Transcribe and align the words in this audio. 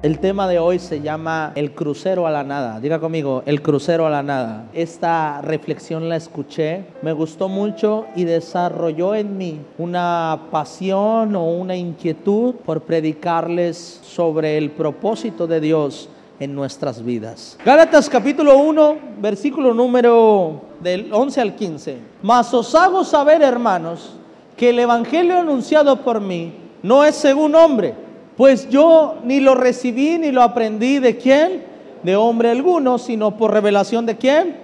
El 0.00 0.20
tema 0.20 0.46
de 0.46 0.60
hoy 0.60 0.78
se 0.78 1.00
llama 1.00 1.50
El 1.56 1.74
crucero 1.74 2.24
a 2.28 2.30
la 2.30 2.44
nada. 2.44 2.78
Diga 2.78 3.00
conmigo, 3.00 3.42
el 3.46 3.62
crucero 3.62 4.06
a 4.06 4.10
la 4.10 4.22
nada. 4.22 4.66
Esta 4.72 5.40
reflexión 5.40 6.08
la 6.08 6.14
escuché, 6.14 6.84
me 7.02 7.12
gustó 7.12 7.48
mucho 7.48 8.06
y 8.14 8.22
desarrolló 8.22 9.16
en 9.16 9.36
mí 9.36 9.60
una 9.76 10.42
pasión 10.52 11.34
o 11.34 11.46
una 11.46 11.74
inquietud 11.74 12.54
por 12.64 12.82
predicarles 12.82 14.00
sobre 14.04 14.56
el 14.56 14.70
propósito 14.70 15.48
de 15.48 15.60
Dios 15.60 16.08
en 16.38 16.54
nuestras 16.54 17.04
vidas. 17.04 17.58
Gálatas 17.64 18.08
capítulo 18.08 18.56
1, 18.56 18.96
versículo 19.20 19.74
número 19.74 20.60
del 20.78 21.12
11 21.12 21.40
al 21.40 21.56
15. 21.56 21.98
Mas 22.22 22.54
os 22.54 22.72
hago 22.76 23.02
saber, 23.02 23.42
hermanos, 23.42 24.12
que 24.56 24.70
el 24.70 24.78
evangelio 24.78 25.38
anunciado 25.38 26.04
por 26.04 26.20
mí 26.20 26.52
no 26.84 27.04
es 27.04 27.16
según 27.16 27.56
hombre 27.56 28.06
pues 28.38 28.70
yo 28.70 29.16
ni 29.24 29.40
lo 29.40 29.56
recibí 29.56 30.16
ni 30.16 30.30
lo 30.30 30.42
aprendí 30.42 31.00
de 31.00 31.16
quién, 31.16 31.64
de 32.04 32.14
hombre 32.14 32.50
alguno, 32.50 32.96
sino 32.96 33.36
por 33.36 33.52
revelación 33.52 34.06
de 34.06 34.16
quién, 34.16 34.56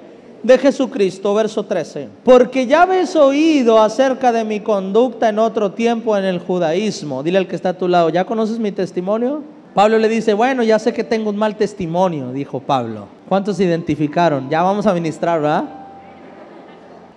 de 0.45 0.59
Jesucristo, 0.59 1.35
verso 1.35 1.65
13. 1.65 2.09
Porque 2.23 2.69
ya 2.69 2.83
habéis 2.83 3.17
oído 3.17 3.83
acerca 3.83 4.31
de 4.31 4.45
mi 4.45 4.61
conducta 4.61 5.29
en 5.29 5.41
otro 5.41 5.73
tiempo 5.73 6.17
en 6.17 6.25
el 6.25 6.39
judaísmo. 6.39 7.25
Dile 7.25 7.39
al 7.39 7.49
que 7.49 7.57
está 7.57 7.71
a 7.71 7.73
tu 7.77 7.89
lado, 7.89 8.11
¿ya 8.11 8.25
conoces 8.25 8.61
mi 8.61 8.71
testimonio? 8.71 9.43
Pablo 9.75 9.99
le 9.99 10.09
dice, 10.09 10.35
bueno, 10.35 10.63
ya 10.63 10.79
sé 10.79 10.93
que 10.93 11.03
tengo 11.03 11.31
un 11.31 11.37
mal 11.37 11.57
testimonio, 11.57 12.31
dijo 12.31 12.61
Pablo. 12.61 13.09
¿Cuántos 13.29 13.57
se 13.57 13.65
identificaron? 13.65 14.49
Ya 14.49 14.63
vamos 14.63 14.87
a 14.87 14.95
ministrar, 14.95 15.41
¿verdad? 15.41 15.65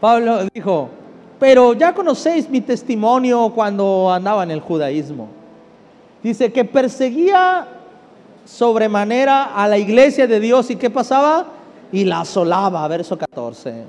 Pablo 0.02 0.40
dijo, 0.52 0.90
pero 1.38 1.74
ya 1.74 1.94
conocéis 1.94 2.50
mi 2.50 2.62
testimonio 2.62 3.52
cuando 3.54 4.12
andaba 4.12 4.42
en 4.42 4.50
el 4.50 4.60
judaísmo. 4.60 5.37
Dice 6.23 6.52
que 6.52 6.66
perseguía 6.66 7.68
sobremanera 8.46 9.56
a 9.56 9.68
la 9.68 9.78
iglesia 9.78 10.28
de 10.28 10.40
Dios 10.40 10.70
y 10.72 10.76
¿qué 10.76 10.90
pasaba? 10.90 11.48
Y 11.92 12.06
la 12.06 12.22
asolaba, 12.22 12.88
verso 12.88 13.18
14. 13.18 13.84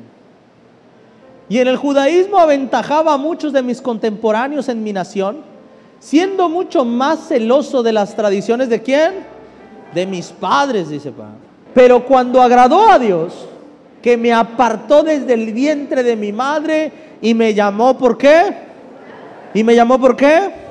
Y 1.48 1.58
en 1.58 1.68
el 1.68 1.76
judaísmo 1.76 2.38
aventajaba 2.38 3.14
a 3.14 3.18
muchos 3.18 3.52
de 3.52 3.62
mis 3.62 3.80
contemporáneos 3.80 4.68
en 4.68 4.82
mi 4.82 4.92
nación, 4.92 5.38
siendo 5.98 6.48
mucho 6.48 6.84
más 6.84 7.28
celoso 7.28 7.82
de 7.82 7.92
las 7.92 8.14
tradiciones 8.14 8.68
de 8.68 8.82
quién? 8.82 9.26
De 9.94 10.06
mis 10.06 10.28
padres, 10.28 10.90
dice 10.90 11.10
Pablo. 11.10 11.36
Pero 11.74 12.04
cuando 12.04 12.42
agradó 12.42 12.90
a 12.90 12.98
Dios, 12.98 13.46
que 14.02 14.16
me 14.16 14.32
apartó 14.32 15.02
desde 15.02 15.34
el 15.34 15.52
vientre 15.52 16.02
de 16.02 16.16
mi 16.16 16.32
madre 16.32 16.92
y 17.20 17.34
me 17.34 17.54
llamó, 17.54 17.96
¿por 17.98 18.16
qué? 18.16 18.54
¿Y 19.54 19.64
me 19.64 19.74
llamó 19.74 19.98
por 19.98 20.16
qué? 20.16 20.67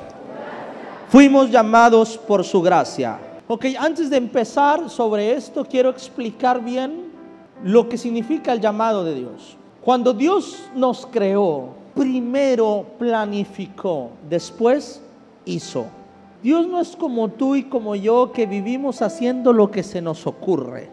Fuimos 1.08 1.50
llamados 1.50 2.18
por 2.18 2.44
su 2.44 2.60
gracia. 2.60 3.18
Ok, 3.46 3.64
antes 3.78 4.10
de 4.10 4.18
empezar 4.18 4.90
sobre 4.90 5.32
esto, 5.32 5.64
quiero 5.64 5.88
explicar 5.88 6.62
bien 6.62 7.04
lo 7.64 7.88
que 7.88 7.96
significa 7.96 8.52
el 8.52 8.60
llamado 8.60 9.04
de 9.04 9.14
Dios. 9.14 9.56
Cuando 9.82 10.12
Dios 10.12 10.64
nos 10.74 11.06
creó, 11.06 11.70
primero 11.94 12.84
planificó, 12.98 14.10
después 14.28 15.00
hizo. 15.46 15.86
Dios 16.42 16.68
no 16.68 16.78
es 16.78 16.94
como 16.94 17.28
tú 17.28 17.56
y 17.56 17.62
como 17.62 17.94
yo 17.94 18.30
que 18.30 18.44
vivimos 18.44 19.00
haciendo 19.00 19.54
lo 19.54 19.70
que 19.70 19.82
se 19.82 20.02
nos 20.02 20.26
ocurre. 20.26 20.90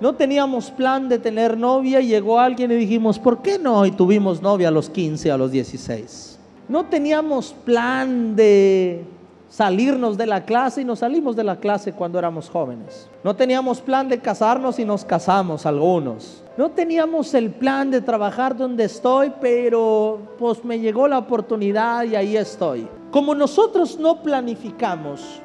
No 0.00 0.14
teníamos 0.14 0.70
plan 0.70 1.10
de 1.10 1.18
tener 1.18 1.58
novia 1.58 2.00
y 2.00 2.08
llegó 2.08 2.40
alguien 2.40 2.72
y 2.72 2.76
dijimos, 2.76 3.18
¿por 3.18 3.42
qué 3.42 3.58
no? 3.58 3.84
Y 3.84 3.90
tuvimos 3.90 4.40
novia 4.40 4.68
a 4.68 4.70
los 4.70 4.88
15, 4.88 5.30
a 5.30 5.36
los 5.36 5.52
16. 5.52 6.38
No 6.70 6.86
teníamos 6.86 7.54
plan 7.66 8.34
de 8.34 9.04
salirnos 9.52 10.16
de 10.16 10.24
la 10.24 10.46
clase 10.46 10.80
y 10.80 10.84
nos 10.84 11.00
salimos 11.00 11.36
de 11.36 11.44
la 11.44 11.56
clase 11.56 11.92
cuando 11.92 12.18
éramos 12.18 12.48
jóvenes. 12.48 13.10
No 13.22 13.36
teníamos 13.36 13.82
plan 13.82 14.08
de 14.08 14.18
casarnos 14.18 14.78
y 14.78 14.84
nos 14.86 15.04
casamos 15.04 15.66
algunos. 15.66 16.42
No 16.56 16.70
teníamos 16.70 17.34
el 17.34 17.50
plan 17.50 17.90
de 17.90 18.00
trabajar 18.00 18.56
donde 18.56 18.84
estoy, 18.84 19.30
pero 19.42 20.20
pues 20.38 20.64
me 20.64 20.80
llegó 20.80 21.06
la 21.06 21.18
oportunidad 21.18 22.04
y 22.04 22.16
ahí 22.16 22.34
estoy. 22.34 22.88
Como 23.10 23.34
nosotros 23.34 23.98
no 23.98 24.22
planificamos, 24.22 25.42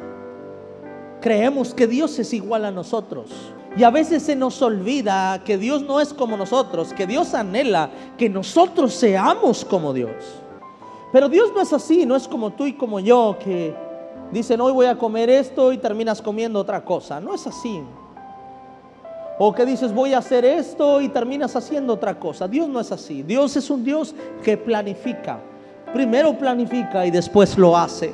creemos 1.20 1.74
que 1.74 1.86
Dios 1.86 2.18
es 2.18 2.34
igual 2.34 2.64
a 2.64 2.72
nosotros. 2.72 3.30
Y 3.76 3.84
a 3.84 3.90
veces 3.90 4.24
se 4.24 4.38
nos 4.38 4.62
olvida 4.62 5.44
que 5.44 5.58
Dios 5.58 5.82
no 5.82 6.00
es 6.00 6.14
como 6.14 6.38
nosotros, 6.38 6.94
que 6.94 7.08
Dios 7.08 7.34
anhela 7.34 7.90
que 8.18 8.30
nosotros 8.30 8.94
seamos 8.94 9.66
como 9.66 9.92
Dios. 9.92 10.42
Pero 11.12 11.28
Dios 11.28 11.52
no 11.54 11.62
es 11.62 11.74
así, 11.74 12.06
no 12.06 12.16
es 12.16 12.26
como 12.26 12.52
tú 12.52 12.66
y 12.66 12.74
como 12.74 13.02
yo, 13.02 13.38
que 13.44 13.87
dicen 14.32 14.62
hoy 14.62 14.72
voy 14.72 14.86
a 14.86 14.98
comer 14.98 15.30
esto 15.30 15.72
y 15.72 15.78
terminas 15.78 16.22
comiendo 16.22 16.60
otra 16.60 16.84
cosa. 16.84 17.20
No 17.20 17.34
es 17.34 17.46
así. 17.48 17.82
O 19.40 19.54
que 19.54 19.66
dices 19.66 19.94
voy 19.94 20.14
a 20.14 20.18
hacer 20.18 20.46
esto 20.46 21.00
y 21.00 21.10
terminas 21.10 21.56
haciendo 21.56 21.94
otra 21.94 22.20
cosa. 22.20 22.48
Dios 22.48 22.68
no 22.68 22.80
es 22.80 22.92
así. 22.92 23.24
Dios 23.24 23.56
es 23.56 23.70
un 23.70 23.84
Dios 23.84 24.16
que 24.44 24.58
planifica. 24.58 25.40
Primero 25.94 26.38
planifica 26.38 27.06
y 27.06 27.12
después 27.12 27.58
lo 27.58 27.78
hace. 27.78 28.14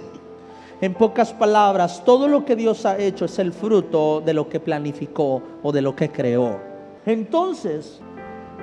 En 0.81 0.93
pocas 0.93 1.31
palabras, 1.31 2.03
todo 2.03 2.27
lo 2.27 2.43
que 2.43 2.57
Dios 2.57 2.85
ha 2.85 2.97
hecho 2.97 3.25
es 3.25 3.39
el 3.39 3.53
fruto 3.53 4.21
de 4.21 4.33
lo 4.33 4.49
que 4.49 4.59
planificó 4.59 5.41
o 5.63 5.71
de 5.71 5.81
lo 5.81 5.95
que 5.95 6.09
creó. 6.09 6.59
Entonces, 7.05 8.01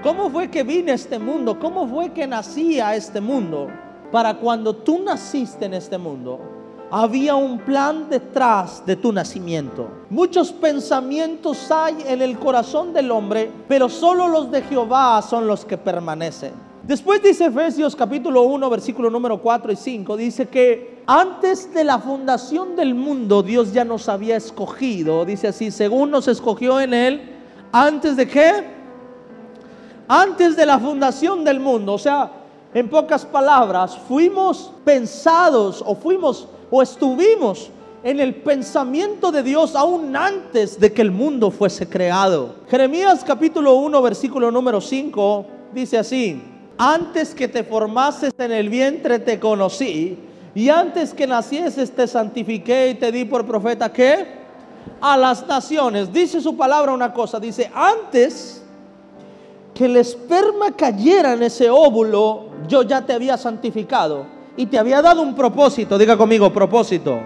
¿cómo 0.03 0.29
fue 0.29 0.51
que 0.51 0.63
vine 0.63 0.93
a 0.93 0.97
este 0.97 1.19
mundo? 1.19 1.59
¿Cómo 1.59 1.89
fue 1.89 2.13
que 2.13 2.27
nací 2.27 2.79
a 2.79 2.95
este 2.95 3.23
mundo? 3.23 3.69
Para 4.13 4.35
cuando 4.35 4.77
tú 4.77 5.03
naciste 5.03 5.65
en 5.65 5.73
este 5.73 5.97
mundo, 5.97 6.60
había 6.91 7.37
un 7.37 7.59
plan 7.59 8.09
detrás 8.11 8.85
de 8.85 8.97
tu 8.97 9.13
nacimiento. 9.13 9.89
Muchos 10.11 10.53
pensamientos 10.53 11.71
hay 11.71 11.97
en 12.07 12.21
el 12.21 12.39
corazón 12.39 12.93
del 12.93 13.11
hombre, 13.11 13.51
pero 13.69 13.89
solo 13.89 14.27
los 14.29 14.51
de 14.51 14.63
Jehová 14.63 15.23
son 15.23 15.47
los 15.47 15.65
que 15.65 15.79
permanecen. 15.79 16.53
Después 16.83 17.23
dice 17.23 17.47
Efesios 17.47 17.95
capítulo 17.95 18.43
1, 18.43 18.71
versículo 18.71 19.11
número 19.11 19.41
4 19.41 19.71
y 19.71 19.77
5, 19.77 20.17
dice 20.17 20.49
que 20.49 21.03
antes 21.07 21.73
de 21.73 21.85
la 21.85 21.99
fundación 21.99 22.75
del 22.75 22.95
mundo 22.95 23.43
Dios 23.43 23.73
ya 23.73 23.85
nos 23.85 24.09
había 24.09 24.37
escogido, 24.37 25.25
dice 25.25 25.49
así, 25.49 25.71
según 25.71 26.11
nos 26.11 26.27
escogió 26.27 26.81
en 26.81 26.95
él, 26.95 27.37
antes 27.71 28.17
de 28.17 28.27
qué? 28.27 28.81
Antes 30.09 30.57
de 30.57 30.67
la 30.67 30.81
fundación 30.81 31.45
del 31.45 31.61
mundo, 31.61 31.93
o 31.93 31.99
sea, 31.99 32.40
en 32.73 32.89
pocas 32.89 33.25
palabras, 33.25 33.99
fuimos 34.09 34.73
pensados 34.85 35.83
o 35.85 35.95
fuimos 35.95 36.49
o 36.71 36.83
estuvimos 36.83 37.71
en 38.03 38.21
el 38.21 38.35
pensamiento 38.37 39.31
de 39.31 39.43
Dios 39.43 39.75
aún 39.75 40.17
antes 40.17 40.79
de 40.79 40.93
que 40.93 41.03
el 41.03 41.11
mundo 41.11 41.51
fuese 41.51 41.89
creado. 41.89 42.55
Jeremías 42.71 43.25
capítulo 43.27 43.75
1 43.75 44.03
versículo 44.03 44.51
número 44.51 44.81
5 44.81 45.47
dice 45.73 45.99
así, 45.99 46.41
antes 46.79 47.35
que 47.35 47.49
te 47.49 47.65
formases 47.65 48.33
en 48.39 48.53
el 48.53 48.69
vientre 48.69 49.19
te 49.19 49.39
conocí 49.39 50.19
y 50.55 50.69
antes 50.69 51.13
que 51.13 51.27
nacieses 51.27 51.91
te 51.91 52.07
santifiqué 52.07 52.91
y 52.91 52.95
te 52.95 53.13
di 53.13 53.25
por 53.25 53.47
profeta 53.47 53.93
que 53.93 54.41
a 55.01 55.17
las 55.17 55.47
naciones. 55.47 56.13
Dice 56.13 56.41
su 56.41 56.57
palabra 56.57 56.93
una 56.93 57.13
cosa, 57.13 57.39
dice, 57.39 57.71
antes 57.75 58.60
que 59.81 59.87
el 59.87 59.97
esperma 59.97 60.73
cayera 60.73 61.33
en 61.33 61.43
ese 61.43 61.71
óvulo, 61.71 62.49
yo 62.69 62.83
ya 62.83 63.01
te 63.01 63.15
había 63.15 63.39
santificado 63.39 64.27
y 64.55 64.67
te 64.67 64.79
había 64.79 65.01
dado 65.01 65.23
un 65.23 65.35
propósito, 65.35 65.97
diga 65.97 66.19
conmigo, 66.19 66.53
propósito. 66.53 67.19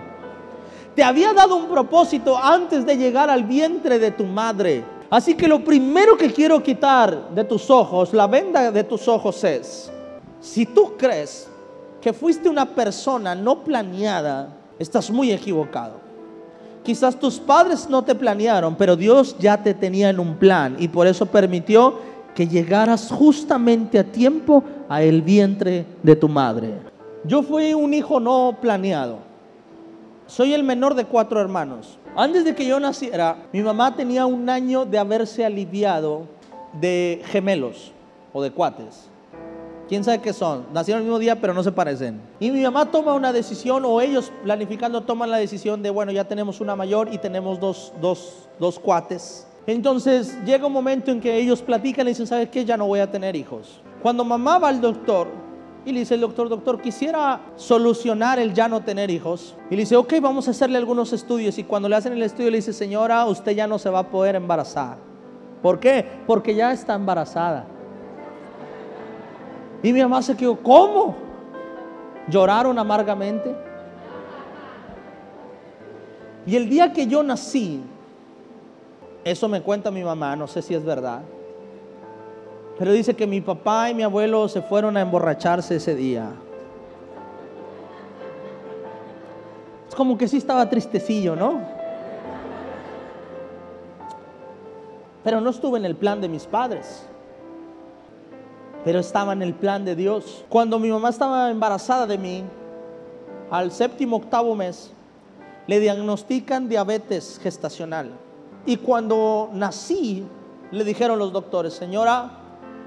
Te 0.95 1.03
había 1.03 1.33
dado 1.33 1.57
un 1.57 1.67
propósito 1.67 2.39
antes 2.39 2.87
de 2.87 2.97
llegar 2.97 3.29
al 3.29 3.43
vientre 3.43 3.99
de 3.99 4.13
tu 4.13 4.23
madre. 4.23 4.85
Así 5.11 5.35
que 5.35 5.49
lo 5.49 5.65
primero 5.65 6.17
que 6.17 6.33
quiero 6.33 6.63
quitar 6.63 7.31
de 7.31 7.43
tus 7.43 7.69
ojos, 7.71 8.13
la 8.13 8.29
venda 8.29 8.71
de 8.71 8.85
tus 8.85 9.09
ojos 9.09 9.43
es, 9.43 9.91
si 10.39 10.65
tú 10.65 10.93
crees 10.97 11.49
que 12.01 12.13
fuiste 12.13 12.49
una 12.49 12.67
persona 12.67 13.35
no 13.35 13.65
planeada, 13.65 14.57
estás 14.79 15.11
muy 15.11 15.33
equivocado. 15.33 16.05
Quizás 16.85 17.19
tus 17.19 17.41
padres 17.41 17.89
no 17.89 18.05
te 18.05 18.15
planearon, 18.15 18.77
pero 18.77 18.95
Dios 18.95 19.35
ya 19.41 19.61
te 19.61 19.75
tenía 19.75 20.11
en 20.11 20.21
un 20.21 20.37
plan 20.37 20.77
y 20.79 20.87
por 20.87 21.09
eso 21.09 21.27
permitió 21.27 22.14
que 22.35 22.49
llegaras 22.49 23.11
justamente 23.11 23.99
a 23.99 24.05
tiempo 24.05 24.65
a 24.89 25.03
el 25.03 25.23
vientre 25.23 25.87
de 26.03 26.17
tu 26.17 26.29
madre. 26.29 26.75
Yo 27.25 27.43
fui 27.43 27.75
un 27.75 27.95
hijo 27.95 28.21
no 28.21 28.57
planeado. 28.61 29.19
Soy 30.27 30.53
el 30.53 30.65
menor 30.65 30.95
de 30.95 31.05
cuatro 31.05 31.41
hermanos. 31.41 31.99
Antes 32.17 32.45
de 32.45 32.55
que 32.55 32.67
yo 32.67 32.79
naciera, 32.81 33.37
mi 33.53 33.61
mamá 33.63 33.97
tenía 33.97 34.27
un 34.27 34.49
año 34.49 34.85
de 34.85 34.99
haberse 34.99 35.45
aliviado 35.45 36.23
de 36.81 37.23
gemelos 37.27 37.93
o 38.33 38.43
de 38.43 38.51
cuates. 38.51 39.09
¿Quién 39.89 40.03
sabe 40.03 40.21
qué 40.21 40.33
son? 40.33 40.65
Nacieron 40.73 41.03
el 41.03 41.07
mismo 41.07 41.19
día, 41.19 41.41
pero 41.41 41.53
no 41.53 41.63
se 41.63 41.71
parecen. 41.71 42.21
Y 42.41 42.51
mi 42.51 42.63
mamá 42.63 42.91
toma 42.91 43.15
una 43.15 43.33
decisión, 43.33 43.85
o 43.85 44.01
ellos 44.01 44.33
planificando 44.43 45.03
toman 45.03 45.31
la 45.31 45.37
decisión 45.37 45.83
de, 45.83 45.91
bueno, 45.91 46.11
ya 46.11 46.25
tenemos 46.25 46.61
una 46.61 46.75
mayor 46.75 47.13
y 47.13 47.19
tenemos 47.19 47.61
dos, 47.61 47.93
dos, 48.01 48.49
dos 48.59 48.79
cuates. 48.79 49.47
Entonces 49.67 50.39
llega 50.45 50.67
un 50.67 50.73
momento 50.73 51.11
en 51.11 51.21
que 51.21 51.37
ellos 51.37 51.63
platican 51.63 52.07
y 52.07 52.11
dicen, 52.11 52.27
¿sabes 52.27 52.51
qué? 52.51 52.65
Ya 52.65 52.77
no 52.77 52.87
voy 52.87 53.01
a 53.01 53.11
tener 53.11 53.35
hijos. 53.35 53.81
Cuando 54.03 54.25
mamá 54.25 54.59
va 54.59 54.69
al 54.69 54.81
doctor, 54.81 55.29
Y 55.87 55.93
le 55.93 56.01
dice 56.01 56.15
el 56.15 56.23
doctor, 56.23 56.49
doctor, 56.49 56.81
quisiera 56.81 57.41
solucionar 57.57 58.39
el 58.39 58.55
ya 58.55 58.69
no 58.69 58.81
tener 58.83 59.11
hijos. 59.11 59.55
Y 59.71 59.77
le 59.77 59.83
dice, 59.83 59.97
ok, 59.97 60.15
vamos 60.21 60.49
a 60.49 60.53
hacerle 60.53 60.79
algunos 60.79 61.13
estudios. 61.13 61.59
Y 61.59 61.65
cuando 61.65 61.91
le 61.91 61.97
hacen 61.97 62.15
el 62.15 62.23
estudio, 62.23 62.51
le 62.51 62.57
dice, 62.57 62.73
señora, 62.73 63.27
usted 63.27 63.53
ya 63.53 63.67
no 63.67 63.79
se 63.79 63.91
va 63.91 63.99
a 63.99 64.09
poder 64.09 64.35
embarazar. 64.35 64.97
¿Por 65.61 65.79
qué? 65.79 66.07
Porque 66.27 66.55
ya 66.55 66.73
está 66.73 66.95
embarazada. 66.95 67.67
Y 69.83 69.93
mi 69.93 70.01
mamá 70.01 70.23
se 70.23 70.35
quedó, 70.35 70.57
¿cómo? 70.57 71.17
Lloraron 72.29 72.79
amargamente. 72.79 73.55
Y 76.47 76.57
el 76.57 76.71
día 76.71 76.95
que 76.95 77.07
yo 77.07 77.23
nací, 77.23 77.83
eso 79.25 79.49
me 79.49 79.63
cuenta 79.63 79.91
mi 79.91 80.05
mamá, 80.05 80.37
no 80.37 80.47
sé 80.47 80.63
si 80.63 80.75
es 80.75 80.85
verdad, 80.85 81.23
pero 82.79 82.93
dice 82.93 83.15
que 83.15 83.27
mi 83.27 83.41
papá 83.41 83.91
y 83.91 83.95
mi 83.95 84.03
abuelo 84.03 84.49
se 84.49 84.61
fueron 84.61 84.97
a 84.97 85.01
emborracharse 85.01 85.77
ese 85.77 85.95
día. 85.95 86.31
Es 89.89 89.95
como 89.95 90.19
que 90.19 90.27
sí 90.27 90.39
estaba 90.39 90.69
tristecillo, 90.69 91.37
¿no? 91.37 91.61
Pero 95.23 95.41
no 95.41 95.51
estuve 95.51 95.79
en 95.79 95.85
el 95.85 95.95
plan 95.95 96.21
de 96.21 96.29
mis 96.29 96.47
padres. 96.47 97.07
Pero 98.85 98.99
estaba 98.99 99.33
en 99.33 99.43
el 99.43 99.55
plan 99.55 99.85
de 99.85 99.95
Dios. 99.95 100.45
Cuando 100.49 100.79
mi 100.79 100.91
mamá 100.91 101.11
estaba 101.11 101.51
embarazada 101.51 102.07
de 102.07 102.19
mí, 102.19 102.45
al 103.51 103.71
séptimo 103.71 104.17
octavo 104.17 104.55
mes, 104.57 104.93
le 105.69 105.79
diagnostican 105.79 106.69
diabetes 106.69 107.39
gestacional. 107.41 108.11
Y 108.67 108.79
cuando 108.79 109.51
nací, 109.53 110.25
le 110.71 110.85
dijeron 110.85 111.19
los 111.19 111.33
doctores, 111.33 111.75
señora, 111.75 112.31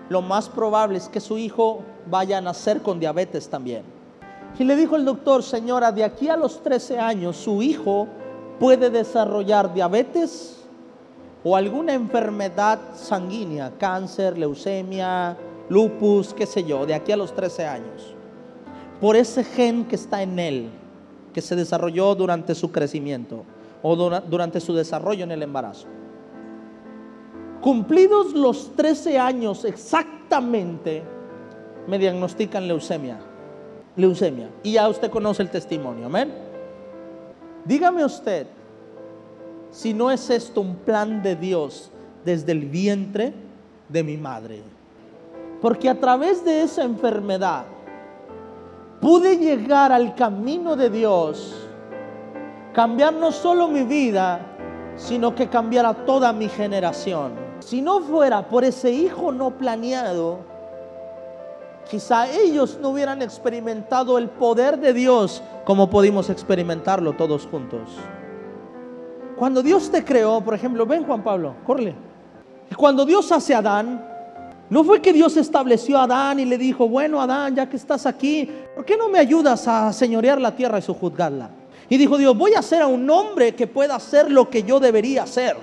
lo 0.10 0.22
más 0.22 0.50
probable 0.50 0.98
es 0.98 1.08
que 1.08 1.20
su 1.20 1.38
hijo 1.38 1.84
vaya 2.10 2.40
a 2.40 2.42
nacer 2.42 2.82
con 2.82 3.00
diabetes 3.00 3.48
también. 3.50 3.84
Y 4.58 4.64
le 4.64 4.76
dijo 4.76 4.96
el 4.96 5.06
doctor, 5.06 5.44
señora, 5.44 5.92
de 5.92 6.04
aquí 6.04 6.30
a 6.30 6.38
los 6.38 6.64
13 6.64 7.00
años 7.00 7.38
su 7.38 7.62
hijo 7.62 8.08
puede 8.60 8.90
desarrollar 8.90 9.72
diabetes 9.72 10.58
o 11.44 11.56
alguna 11.56 11.94
enfermedad 11.94 12.80
sanguínea, 12.96 13.72
cáncer, 13.78 14.36
leucemia, 14.36 15.38
lupus, 15.70 16.34
qué 16.34 16.48
sé 16.48 16.64
yo, 16.64 16.88
de 16.88 16.96
aquí 16.96 17.12
a 17.12 17.18
los 17.18 17.36
13 17.36 17.68
años. 17.68 18.16
Por 19.00 19.16
ese 19.16 19.44
gen 19.44 19.86
que 19.86 19.96
está 19.96 20.24
en 20.24 20.40
él, 20.40 20.70
que 21.34 21.42
se 21.42 21.56
desarrolló 21.56 22.16
durante 22.16 22.56
su 22.56 22.72
crecimiento 22.72 23.44
o 23.82 23.96
durante 23.96 24.60
su 24.60 24.74
desarrollo 24.74 25.24
en 25.24 25.32
el 25.32 25.44
embarazo. 25.44 25.88
Cumplidos 27.62 28.34
los 28.34 28.76
13 28.76 29.18
años 29.18 29.66
exactamente, 29.66 31.04
me 31.88 31.98
diagnostican 31.98 32.68
leucemia. 32.68 33.20
Leucemia. 33.96 34.50
Y 34.64 34.74
ya 34.74 34.88
usted 34.88 35.10
conoce 35.10 35.42
el 35.42 35.50
testimonio, 35.50 36.06
amén. 36.06 36.32
Dígame 37.66 38.06
usted 38.06 38.48
si 39.72 39.94
no 39.94 40.12
es 40.12 40.30
esto 40.30 40.62
un 40.62 40.76
plan 40.76 41.22
de 41.22 41.36
Dios 41.36 41.92
desde 42.24 42.52
el 42.52 42.66
vientre 42.66 43.34
de 43.90 44.04
mi 44.04 44.18
madre. 44.18 44.62
Porque 45.62 45.90
a 45.90 46.00
través 46.00 46.46
de 46.46 46.62
esa 46.62 46.84
enfermedad 46.84 47.66
pude 49.02 49.38
llegar 49.38 49.92
al 49.92 50.16
camino 50.16 50.76
de 50.76 50.90
Dios, 50.90 51.67
cambiar 52.78 53.12
no 53.12 53.32
solo 53.32 53.68
mi 53.68 53.82
vida, 53.82 54.40
sino 54.98 55.34
que 55.34 55.48
cambiara 55.48 55.96
toda 56.06 56.32
mi 56.32 56.48
generación. 56.48 57.32
Si 57.58 57.82
no 57.82 58.02
fuera 58.02 58.48
por 58.48 58.64
ese 58.64 58.92
hijo 58.92 59.32
no 59.32 59.50
planeado, 59.50 60.42
quizá 61.90 62.30
ellos 62.30 62.78
no 62.80 62.90
hubieran 62.90 63.24
experimentado 63.24 64.20
el 64.20 64.30
poder 64.30 64.78
de 64.78 64.94
Dios 64.94 65.42
como 65.66 65.90
pudimos 65.90 66.30
experimentarlo 66.30 67.14
todos 67.14 67.48
juntos. 67.48 67.90
Cuando 69.36 69.64
Dios 69.64 69.90
te 69.90 70.06
creó, 70.06 70.42
por 70.42 70.54
ejemplo, 70.54 70.86
ven 70.86 71.04
Juan 71.04 71.24
Pablo, 71.24 71.56
corre. 71.66 71.96
Cuando 72.76 73.06
Dios 73.06 73.32
hace 73.32 73.56
a 73.56 73.58
Adán, 73.58 74.08
no 74.70 74.84
fue 74.84 75.02
que 75.02 75.14
Dios 75.14 75.36
estableció 75.36 75.98
a 75.98 76.04
Adán 76.04 76.40
y 76.40 76.46
le 76.46 76.60
dijo, 76.60 76.88
bueno 76.88 77.20
Adán, 77.20 77.56
ya 77.56 77.68
que 77.68 77.78
estás 77.78 78.06
aquí, 78.06 78.48
¿por 78.76 78.86
qué 78.86 78.96
no 78.96 79.10
me 79.10 79.18
ayudas 79.18 79.68
a 79.68 79.92
señorear 79.92 80.40
la 80.40 80.56
tierra 80.56 80.78
y 80.78 80.84
sujuzgarla? 80.84 81.57
Y 81.90 81.98
dijo 81.98 82.18
Dios, 82.18 82.38
voy 82.38 82.54
a 82.54 82.60
hacer 82.60 82.82
a 82.82 82.88
un 82.88 83.10
hombre 83.10 83.56
que 83.56 83.68
pueda 83.68 83.96
hacer 83.96 84.30
lo 84.30 84.50
que 84.50 84.64
yo 84.64 84.80
debería 84.80 85.24
hacer. 85.24 85.56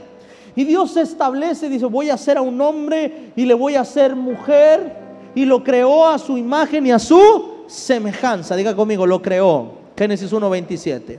Y 0.56 0.64
Dios 0.64 0.92
se 0.92 1.02
establece, 1.02 1.68
dice, 1.68 1.86
voy 1.86 2.10
a 2.10 2.14
hacer 2.14 2.38
a 2.38 2.42
un 2.42 2.60
hombre 2.60 3.32
y 3.36 3.44
le 3.44 3.54
voy 3.54 3.74
a 3.74 3.80
hacer 3.80 4.14
mujer. 4.14 5.04
Y 5.34 5.44
lo 5.44 5.64
creó 5.64 6.06
a 6.06 6.18
su 6.18 6.38
imagen 6.38 6.86
y 6.86 6.92
a 6.92 6.98
su 6.98 7.64
semejanza. 7.66 8.54
Diga 8.54 8.74
conmigo, 8.74 9.06
lo 9.06 9.20
creó. 9.20 9.72
Génesis 9.96 10.32
1.27. 10.32 11.18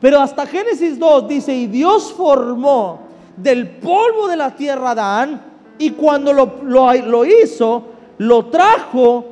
Pero 0.00 0.20
hasta 0.20 0.46
Génesis 0.46 0.98
2 0.98 1.28
dice, 1.28 1.54
y 1.54 1.66
Dios 1.66 2.12
formó 2.12 3.00
del 3.36 3.68
polvo 3.68 4.28
de 4.28 4.36
la 4.36 4.54
tierra 4.54 4.88
a 4.88 4.92
Adán. 4.92 5.42
Y 5.78 5.90
cuando 5.90 6.32
lo, 6.32 6.60
lo 6.62 7.24
hizo, 7.24 7.84
lo 8.18 8.46
trajo 8.46 9.24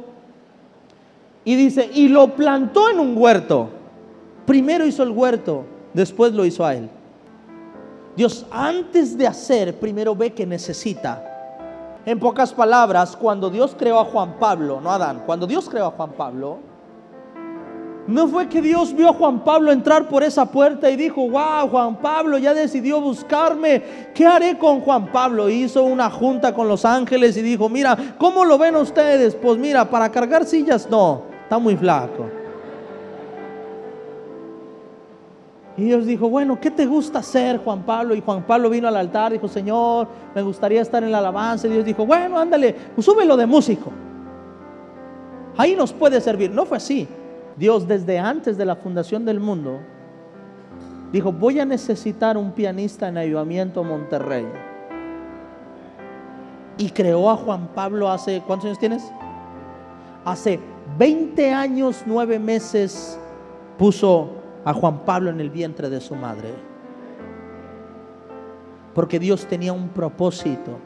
y 1.45 1.57
dice, 1.57 1.91
y 1.93 2.09
lo 2.09 2.35
plantó 2.35 2.91
en 2.91 3.01
un 3.01 3.17
huerto. 3.17 3.82
Primero 4.47 4.85
hizo 4.85 5.03
el 5.03 5.11
huerto, 5.11 5.65
después 5.93 6.33
lo 6.33 6.45
hizo 6.45 6.65
a 6.65 6.75
él. 6.75 6.89
Dios 8.17 8.45
antes 8.51 9.17
de 9.17 9.27
hacer, 9.27 9.79
primero 9.79 10.15
ve 10.15 10.33
que 10.33 10.45
necesita. 10.45 11.29
En 12.05 12.19
pocas 12.19 12.53
palabras, 12.53 13.17
cuando 13.17 13.49
Dios 13.49 13.75
creó 13.79 14.01
a 14.01 14.05
Juan 14.05 14.37
Pablo, 14.39 14.81
no 14.81 14.91
Adán, 14.91 15.23
cuando 15.25 15.47
Dios 15.47 15.69
creó 15.69 15.87
a 15.87 15.91
Juan 15.93 16.11
Pablo, 16.13 16.59
no 18.07 18.27
fue 18.27 18.49
que 18.49 18.61
Dios 18.61 18.93
vio 18.93 19.11
a 19.11 19.13
Juan 19.13 19.45
Pablo 19.45 19.71
entrar 19.71 20.09
por 20.09 20.25
esa 20.25 20.45
puerta 20.45 20.91
y 20.91 20.97
dijo, 20.97 21.29
wow, 21.31 21.69
Juan 21.71 21.97
Pablo 21.97 22.37
ya 22.37 22.53
decidió 22.53 23.01
buscarme, 23.01 24.11
¿qué 24.13 24.27
haré 24.27 24.59
con 24.59 24.81
Juan 24.81 25.13
Pablo? 25.13 25.49
Hizo 25.49 25.85
una 25.85 26.11
junta 26.11 26.53
con 26.53 26.67
los 26.67 26.85
ángeles 26.85 27.37
y 27.37 27.43
dijo, 27.43 27.69
mira, 27.69 27.97
¿cómo 28.19 28.45
lo 28.45 28.59
ven 28.59 28.75
ustedes? 28.75 29.37
Pues 29.37 29.57
mira, 29.57 29.89
para 29.89 30.11
cargar 30.11 30.45
sillas, 30.45 30.89
no, 30.91 31.23
está 31.45 31.59
muy 31.59 31.77
flaco. 31.77 32.42
Y 35.77 35.85
Dios 35.85 36.05
dijo, 36.05 36.29
bueno, 36.29 36.61
¿qué 36.61 36.71
te 36.71 36.85
gusta 36.85 37.21
hacer, 37.21 37.59
Juan 37.59 37.83
Pablo? 37.83 38.15
Y 38.15 38.21
Juan 38.21 38.43
Pablo 38.43 38.69
vino 38.69 38.89
al 38.89 38.97
altar, 38.97 39.33
dijo, 39.33 39.49
Señor, 39.49 40.07
me 40.35 40.43
gustaría 40.43 40.83
estar 40.83 41.03
en 41.03 41.11
la 41.11 41.19
alabanza. 41.19 41.67
Y 41.67 41.71
Dios 41.71 41.85
dijo, 41.85 42.05
bueno, 42.05 42.39
ándale, 42.39 42.75
pues 42.95 43.05
súbelo 43.05 43.37
de 43.37 43.47
músico. 43.47 43.91
Ahí 45.57 45.75
nos 45.75 45.93
puede 45.93 46.21
servir. 46.21 46.51
No 46.51 46.67
fue 46.67 46.77
así. 46.77 47.09
Dios 47.57 47.87
desde 47.87 48.19
antes 48.19 48.57
de 48.59 48.65
la 48.65 48.77
fundación 48.77 49.25
del 49.25 49.41
mundo 49.41 49.81
dijo, 51.11 51.33
voy 51.33 51.61
a 51.61 51.65
necesitar 51.65 52.37
un 52.37 52.53
pianista 52.53 53.09
en 53.09 53.19
Ayudamiento 53.19 53.85
Monterrey. 53.85 54.47
Y 56.79 56.91
creó 56.91 57.31
a 57.31 57.37
Juan 57.37 57.69
Pablo 57.75 58.11
hace, 58.11 58.43
¿cuántos 58.47 58.67
años 58.67 58.79
tienes? 58.79 59.13
Hace 60.25 60.59
20 60.99 61.53
años, 61.53 62.03
9 62.07 62.39
meses 62.39 63.19
puso 63.79 64.42
a 64.65 64.73
Juan 64.73 65.01
Pablo 65.05 65.31
en 65.31 65.41
el 65.41 65.51
vientre 65.51 65.91
de 65.91 66.01
su 66.01 66.15
madre. 66.15 66.55
Porque 68.95 69.19
Dios 69.19 69.47
tenía 69.47 69.73
un 69.73 69.89
propósito. 69.89 70.79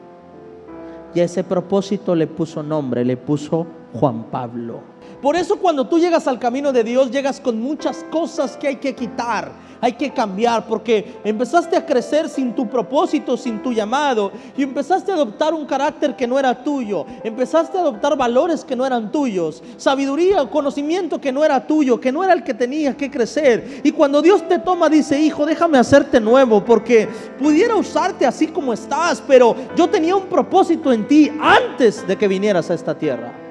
Y 1.13 1.19
a 1.19 1.23
ese 1.23 1.43
propósito 1.43 2.15
le 2.15 2.27
puso 2.27 2.63
nombre, 2.63 3.03
le 3.05 3.17
puso 3.17 3.65
Juan 3.93 4.25
Pablo. 4.31 4.81
Por 5.21 5.35
eso 5.35 5.57
cuando 5.57 5.87
tú 5.87 5.99
llegas 5.99 6.27
al 6.27 6.39
camino 6.39 6.71
de 6.71 6.83
Dios, 6.83 7.11
llegas 7.11 7.39
con 7.39 7.61
muchas 7.61 8.05
cosas 8.11 8.57
que 8.57 8.67
hay 8.67 8.75
que 8.77 8.93
quitar 8.93 9.51
hay 9.81 9.93
que 9.93 10.11
cambiar 10.11 10.65
porque 10.67 11.19
empezaste 11.23 11.75
a 11.75 11.85
crecer 11.85 12.29
sin 12.29 12.53
tu 12.53 12.67
propósito, 12.67 13.37
sin 13.37 13.61
tu 13.61 13.71
llamado 13.71 14.31
y 14.57 14.63
empezaste 14.63 15.11
a 15.11 15.15
adoptar 15.15 15.53
un 15.53 15.65
carácter 15.65 16.15
que 16.15 16.27
no 16.27 16.39
era 16.39 16.63
tuyo, 16.63 17.05
empezaste 17.23 17.77
a 17.77 17.81
adoptar 17.81 18.17
valores 18.17 18.63
que 18.63 18.75
no 18.75 18.85
eran 18.85 19.11
tuyos, 19.11 19.61
sabiduría 19.77 20.41
o 20.41 20.49
conocimiento 20.49 21.19
que 21.19 21.31
no 21.31 21.43
era 21.43 21.65
tuyo, 21.65 21.99
que 21.99 22.11
no 22.11 22.23
era 22.23 22.33
el 22.33 22.43
que 22.43 22.53
tenías 22.53 22.95
que 22.95 23.11
crecer. 23.11 23.81
Y 23.83 23.91
cuando 23.91 24.21
Dios 24.21 24.47
te 24.47 24.59
toma, 24.59 24.89
dice, 24.89 25.19
hijo, 25.19 25.45
déjame 25.45 25.77
hacerte 25.77 26.19
nuevo 26.19 26.63
porque 26.63 27.07
pudiera 27.39 27.75
usarte 27.75 28.25
así 28.25 28.47
como 28.47 28.73
estás, 28.73 29.23
pero 29.27 29.55
yo 29.75 29.89
tenía 29.89 30.15
un 30.15 30.25
propósito 30.25 30.91
en 30.91 31.07
ti 31.07 31.31
antes 31.39 32.07
de 32.07 32.15
que 32.17 32.27
vinieras 32.27 32.69
a 32.69 32.73
esta 32.73 32.97
tierra. 32.97 33.46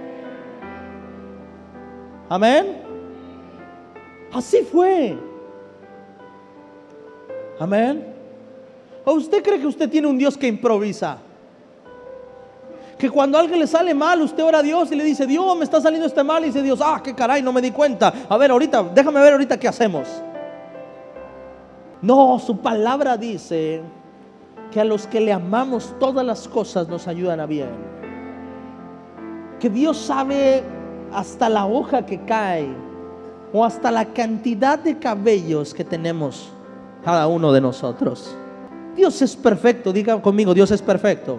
Amén. 2.29 2.83
Así 4.33 4.63
fue. 4.63 5.17
Amén. 7.59 8.15
¿O 9.05 9.13
usted 9.13 9.43
cree 9.43 9.61
que 9.61 9.67
usted 9.67 9.89
tiene 9.89 10.09
un 10.09 10.19
Dios 10.19 10.37
que 10.37 10.47
improvisa? 10.47 11.19
Que 12.99 13.11
cuando 13.11 13.39
a 13.39 13.43
alguien 13.43 13.61
le 13.61 13.67
sale 13.67 13.95
mal, 13.95 14.21
usted 14.23 14.43
ora 14.43 14.59
a 14.59 14.63
Dios 14.63 14.91
y 14.91 14.97
le 14.97 15.05
dice, 15.05 15.27
Dios, 15.27 15.57
me 15.57 15.65
está 15.65 15.81
saliendo 15.81 16.07
este 16.07 16.25
mal. 16.25 16.43
Y 16.43 16.47
dice 16.47 16.63
Dios, 16.63 16.81
ah, 16.83 17.01
qué 17.03 17.15
caray, 17.15 17.43
no 17.43 17.53
me 17.53 17.61
di 17.61 17.71
cuenta. 17.71 18.13
A 18.29 18.37
ver, 18.37 18.51
ahorita, 18.51 18.83
déjame 18.95 19.21
ver 19.21 19.33
ahorita 19.33 19.59
qué 19.59 19.69
hacemos. 19.69 20.09
No, 22.03 22.39
su 22.39 22.59
palabra 22.59 23.17
dice 23.17 23.83
que 24.71 24.81
a 24.81 24.85
los 24.85 25.07
que 25.07 25.21
le 25.21 25.33
amamos 25.33 25.95
todas 26.01 26.25
las 26.25 26.49
cosas 26.49 26.89
nos 26.89 27.07
ayudan 27.07 27.41
a 27.41 27.47
bien. 27.47 27.71
Que 29.61 29.71
Dios 29.71 29.97
sabe 29.97 30.65
hasta 31.13 31.49
la 31.49 31.67
hoja 31.67 32.05
que 32.05 32.25
cae 32.25 32.69
o 33.53 33.65
hasta 33.65 33.91
la 33.91 34.05
cantidad 34.07 34.79
de 34.79 34.99
cabellos 34.99 35.73
que 35.73 35.85
tenemos 35.85 36.51
cada 37.05 37.27
uno 37.27 37.53
de 37.53 37.61
nosotros. 37.61 38.37
Dios 38.97 39.21
es 39.23 39.37
perfecto, 39.37 39.93
diga 39.93 40.21
conmigo, 40.21 40.55
Dios 40.55 40.71
es 40.71 40.83
perfecto. 40.83 41.39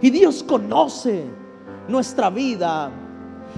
Y 0.00 0.10
Dios 0.10 0.42
conoce 0.42 1.24
nuestra 1.88 2.30
vida. 2.30 2.90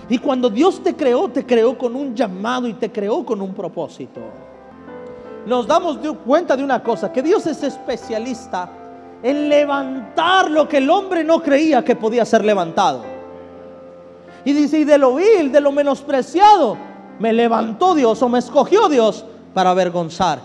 Y 0.08 0.18
cuando 0.18 0.48
Dios 0.48 0.82
te 0.82 0.94
creó, 0.94 1.28
te 1.28 1.44
creó 1.44 1.76
con 1.76 1.94
un 1.94 2.14
llamado 2.14 2.66
y 2.66 2.74
te 2.74 2.90
creó 2.90 3.24
con 3.24 3.42
un 3.42 3.52
propósito. 3.52 4.20
Nos 5.46 5.66
damos 5.66 5.98
cuenta 6.24 6.56
de 6.56 6.64
una 6.64 6.82
cosa, 6.82 7.12
que 7.12 7.22
Dios 7.22 7.46
es 7.46 7.62
especialista 7.62 8.70
en 9.22 9.48
levantar 9.48 10.50
lo 10.50 10.68
que 10.68 10.78
el 10.78 10.88
hombre 10.88 11.24
no 11.24 11.42
creía 11.42 11.84
que 11.84 11.96
podía 11.96 12.24
ser 12.24 12.44
levantado. 12.44 13.19
Y 14.44 14.52
dice, 14.52 14.78
y 14.78 14.84
de 14.84 14.98
lo 14.98 15.16
vil, 15.16 15.52
de 15.52 15.60
lo 15.60 15.72
menospreciado, 15.72 16.76
me 17.18 17.32
levantó 17.32 17.94
Dios 17.94 18.22
o 18.22 18.28
me 18.28 18.38
escogió 18.38 18.88
Dios 18.88 19.24
para 19.52 19.70
avergonzar 19.70 20.40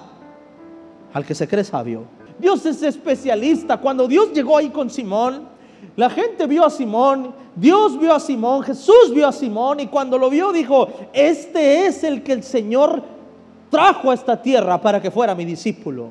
al 1.13 1.25
que 1.25 1.33
se 1.33 1.47
cree 1.47 1.63
sabio. 1.63 2.03
Dios 2.37 2.65
es 2.65 2.83
especialista. 2.83 3.77
Cuando 3.77 4.07
Dios 4.07 4.33
llegó 4.33 4.57
ahí 4.57 4.69
con 4.69 4.89
Simón, 4.89 5.47
la 5.95 6.09
gente 6.09 6.45
vio 6.47 6.65
a 6.65 6.69
Simón, 6.69 7.33
Dios 7.55 7.97
vio 7.97 8.13
a 8.13 8.19
Simón, 8.19 8.63
Jesús 8.63 9.13
vio 9.13 9.27
a 9.27 9.31
Simón 9.31 9.79
y 9.79 9.87
cuando 9.87 10.17
lo 10.17 10.29
vio 10.29 10.51
dijo, 10.51 10.89
este 11.13 11.85
es 11.85 12.03
el 12.03 12.21
que 12.21 12.33
el 12.33 12.43
Señor 12.43 13.01
trajo 13.69 14.11
a 14.11 14.13
esta 14.13 14.41
tierra 14.41 14.79
para 14.81 15.01
que 15.01 15.09
fuera 15.09 15.33
mi 15.33 15.45
discípulo. 15.45 16.09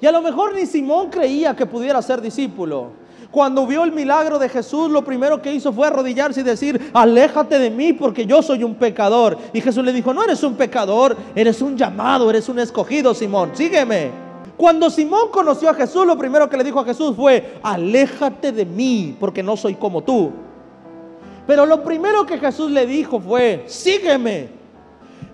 Y 0.00 0.06
a 0.06 0.12
lo 0.12 0.20
mejor 0.20 0.54
ni 0.54 0.66
Simón 0.66 1.08
creía 1.10 1.54
que 1.54 1.66
pudiera 1.66 2.00
ser 2.02 2.20
discípulo. 2.20 2.88
Cuando 3.30 3.64
vio 3.64 3.84
el 3.84 3.92
milagro 3.92 4.38
de 4.40 4.48
Jesús, 4.48 4.90
lo 4.90 5.04
primero 5.04 5.40
que 5.40 5.52
hizo 5.52 5.72
fue 5.72 5.86
arrodillarse 5.86 6.40
y 6.40 6.44
decir, 6.44 6.90
aléjate 6.92 7.60
de 7.60 7.70
mí 7.70 7.92
porque 7.92 8.26
yo 8.26 8.42
soy 8.42 8.64
un 8.64 8.74
pecador. 8.74 9.38
Y 9.52 9.60
Jesús 9.60 9.84
le 9.84 9.92
dijo, 9.92 10.12
no 10.12 10.24
eres 10.24 10.42
un 10.42 10.54
pecador, 10.54 11.16
eres 11.36 11.62
un 11.62 11.76
llamado, 11.76 12.28
eres 12.28 12.48
un 12.48 12.58
escogido, 12.58 13.14
Simón, 13.14 13.52
sígueme. 13.54 14.10
Cuando 14.56 14.90
Simón 14.90 15.28
conoció 15.30 15.70
a 15.70 15.74
Jesús, 15.74 16.04
lo 16.04 16.18
primero 16.18 16.50
que 16.50 16.56
le 16.56 16.64
dijo 16.64 16.80
a 16.80 16.84
Jesús 16.84 17.14
fue, 17.16 17.58
aléjate 17.62 18.50
de 18.50 18.66
mí 18.66 19.16
porque 19.18 19.42
no 19.42 19.56
soy 19.56 19.76
como 19.76 20.02
tú. 20.02 20.32
Pero 21.46 21.66
lo 21.66 21.82
primero 21.84 22.26
que 22.26 22.38
Jesús 22.38 22.70
le 22.70 22.84
dijo 22.84 23.20
fue, 23.20 23.64
sígueme. 23.66 24.59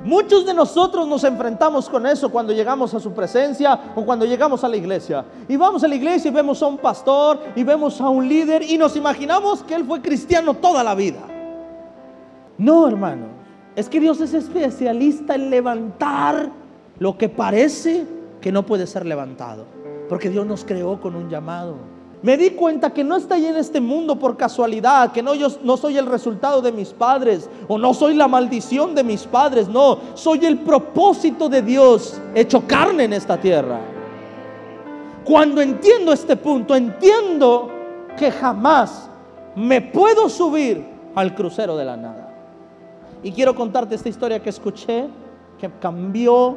Muchos 0.06 0.46
de 0.46 0.54
nosotros 0.54 1.08
nos 1.08 1.24
enfrentamos 1.24 1.88
con 1.88 2.06
eso 2.06 2.30
cuando 2.30 2.52
llegamos 2.52 2.94
a 2.94 3.00
su 3.00 3.12
presencia 3.12 3.92
o 3.96 4.04
cuando 4.04 4.24
llegamos 4.24 4.62
a 4.62 4.68
la 4.68 4.76
iglesia. 4.76 5.24
Y 5.48 5.56
vamos 5.56 5.82
a 5.82 5.88
la 5.88 5.96
iglesia 5.96 6.28
y 6.28 6.32
vemos 6.32 6.62
a 6.62 6.66
un 6.68 6.78
pastor 6.78 7.40
y 7.56 7.64
vemos 7.64 8.00
a 8.00 8.08
un 8.08 8.28
líder 8.28 8.62
y 8.62 8.78
nos 8.78 8.94
imaginamos 8.94 9.64
que 9.64 9.74
él 9.74 9.84
fue 9.84 10.00
cristiano 10.00 10.54
toda 10.54 10.84
la 10.84 10.94
vida. 10.94 11.18
No, 12.56 12.86
hermano. 12.86 13.26
Es 13.74 13.88
que 13.88 13.98
Dios 13.98 14.20
es 14.20 14.32
especialista 14.32 15.34
en 15.34 15.50
levantar 15.50 16.52
lo 17.00 17.18
que 17.18 17.28
parece 17.28 18.06
que 18.40 18.52
no 18.52 18.64
puede 18.64 18.86
ser 18.86 19.04
levantado. 19.06 19.66
Porque 20.08 20.30
Dios 20.30 20.46
nos 20.46 20.64
creó 20.64 21.00
con 21.00 21.16
un 21.16 21.28
llamado. 21.28 21.95
Me 22.22 22.36
di 22.36 22.50
cuenta 22.50 22.92
que 22.92 23.04
no 23.04 23.16
estoy 23.16 23.46
en 23.46 23.56
este 23.56 23.80
mundo 23.80 24.18
por 24.18 24.36
casualidad, 24.36 25.12
que 25.12 25.22
no 25.22 25.34
yo 25.34 25.48
no 25.62 25.76
soy 25.76 25.98
el 25.98 26.06
resultado 26.06 26.62
de 26.62 26.72
mis 26.72 26.88
padres 26.88 27.48
o 27.68 27.76
no 27.76 27.92
soy 27.92 28.14
la 28.14 28.26
maldición 28.26 28.94
de 28.94 29.04
mis 29.04 29.24
padres, 29.24 29.68
no, 29.68 29.98
soy 30.14 30.44
el 30.46 30.58
propósito 30.58 31.48
de 31.48 31.62
Dios 31.62 32.20
hecho 32.34 32.66
carne 32.66 33.04
en 33.04 33.12
esta 33.12 33.36
tierra. 33.36 33.80
Cuando 35.24 35.60
entiendo 35.60 36.12
este 36.12 36.36
punto, 36.36 36.74
entiendo 36.74 37.70
que 38.16 38.30
jamás 38.30 39.10
me 39.54 39.82
puedo 39.82 40.28
subir 40.28 40.84
al 41.14 41.34
crucero 41.34 41.76
de 41.76 41.84
la 41.84 41.96
nada. 41.96 42.32
Y 43.22 43.32
quiero 43.32 43.54
contarte 43.54 43.94
esta 43.94 44.08
historia 44.08 44.42
que 44.42 44.50
escuché 44.50 45.06
que 45.58 45.70
cambió 45.80 46.56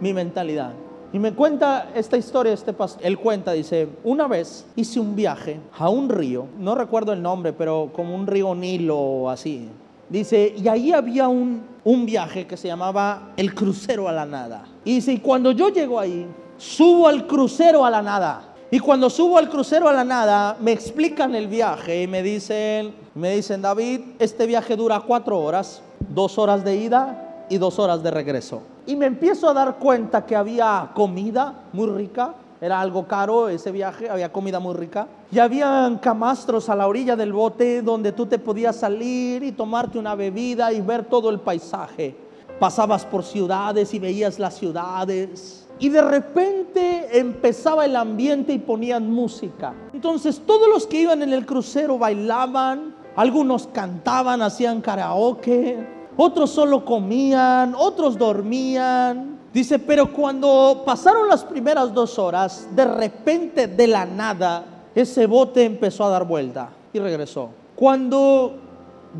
mi 0.00 0.12
mentalidad. 0.12 0.72
Y 1.10 1.18
me 1.18 1.32
cuenta 1.32 1.90
esta 1.94 2.18
historia, 2.18 2.52
este 2.52 2.74
pastor, 2.74 3.04
él 3.04 3.18
cuenta, 3.18 3.52
dice, 3.52 3.88
una 4.04 4.28
vez 4.28 4.66
hice 4.76 5.00
un 5.00 5.16
viaje 5.16 5.58
a 5.78 5.88
un 5.88 6.10
río, 6.10 6.46
no 6.58 6.74
recuerdo 6.74 7.14
el 7.14 7.22
nombre, 7.22 7.54
pero 7.54 7.90
como 7.94 8.14
un 8.14 8.26
río 8.26 8.54
Nilo 8.54 8.98
o 8.98 9.30
así. 9.30 9.70
Dice, 10.10 10.54
y 10.56 10.68
ahí 10.68 10.92
había 10.92 11.28
un, 11.28 11.62
un 11.84 12.04
viaje 12.04 12.46
que 12.46 12.58
se 12.58 12.68
llamaba 12.68 13.32
el 13.38 13.54
crucero 13.54 14.06
a 14.06 14.12
la 14.12 14.26
nada. 14.26 14.64
Y 14.84 14.96
dice, 14.96 15.12
y 15.12 15.18
cuando 15.18 15.52
yo 15.52 15.70
llego 15.70 15.98
ahí, 15.98 16.26
subo 16.58 17.08
al 17.08 17.26
crucero 17.26 17.86
a 17.86 17.90
la 17.90 18.02
nada. 18.02 18.54
Y 18.70 18.78
cuando 18.78 19.08
subo 19.08 19.38
al 19.38 19.48
crucero 19.48 19.88
a 19.88 19.94
la 19.94 20.04
nada, 20.04 20.58
me 20.60 20.72
explican 20.72 21.34
el 21.34 21.46
viaje 21.46 22.02
y 22.02 22.06
me 22.06 22.22
dicen, 22.22 22.92
me 23.14 23.34
dicen, 23.34 23.62
David, 23.62 24.00
este 24.18 24.46
viaje 24.46 24.76
dura 24.76 25.00
cuatro 25.00 25.38
horas, 25.40 25.82
dos 26.10 26.36
horas 26.36 26.64
de 26.64 26.76
ida 26.76 27.27
y 27.48 27.58
dos 27.58 27.78
horas 27.78 28.02
de 28.02 28.10
regreso. 28.10 28.62
Y 28.86 28.96
me 28.96 29.06
empiezo 29.06 29.48
a 29.48 29.54
dar 29.54 29.76
cuenta 29.76 30.24
que 30.24 30.36
había 30.36 30.90
comida 30.94 31.64
muy 31.72 31.88
rica. 31.88 32.34
Era 32.60 32.80
algo 32.80 33.06
caro 33.06 33.48
ese 33.48 33.70
viaje, 33.70 34.10
había 34.10 34.32
comida 34.32 34.58
muy 34.58 34.74
rica. 34.74 35.06
Y 35.30 35.38
habían 35.38 35.98
camastros 35.98 36.68
a 36.68 36.74
la 36.74 36.86
orilla 36.86 37.14
del 37.14 37.32
bote 37.32 37.82
donde 37.82 38.12
tú 38.12 38.26
te 38.26 38.38
podías 38.38 38.76
salir 38.76 39.42
y 39.42 39.52
tomarte 39.52 39.98
una 39.98 40.14
bebida 40.14 40.72
y 40.72 40.80
ver 40.80 41.04
todo 41.04 41.30
el 41.30 41.40
paisaje. 41.40 42.16
Pasabas 42.58 43.04
por 43.04 43.22
ciudades 43.22 43.94
y 43.94 43.98
veías 43.98 44.38
las 44.38 44.56
ciudades. 44.56 45.66
Y 45.78 45.90
de 45.90 46.02
repente 46.02 47.18
empezaba 47.20 47.84
el 47.84 47.94
ambiente 47.94 48.52
y 48.52 48.58
ponían 48.58 49.08
música. 49.08 49.74
Entonces 49.92 50.42
todos 50.44 50.68
los 50.68 50.86
que 50.86 51.02
iban 51.02 51.22
en 51.22 51.32
el 51.32 51.46
crucero 51.46 51.98
bailaban, 51.98 52.96
algunos 53.14 53.68
cantaban, 53.68 54.42
hacían 54.42 54.80
karaoke 54.80 55.97
otros 56.18 56.50
solo 56.50 56.84
comían, 56.84 57.74
otros 57.76 58.18
dormían. 58.18 59.38
Dice, 59.52 59.78
pero 59.78 60.12
cuando 60.12 60.82
pasaron 60.84 61.28
las 61.28 61.44
primeras 61.44 61.94
dos 61.94 62.18
horas, 62.18 62.68
de 62.74 62.84
repente 62.84 63.68
de 63.68 63.86
la 63.86 64.04
nada, 64.04 64.64
ese 64.94 65.26
bote 65.26 65.64
empezó 65.64 66.04
a 66.04 66.10
dar 66.10 66.26
vuelta 66.26 66.70
y 66.92 66.98
regresó. 66.98 67.50
Cuando 67.76 68.56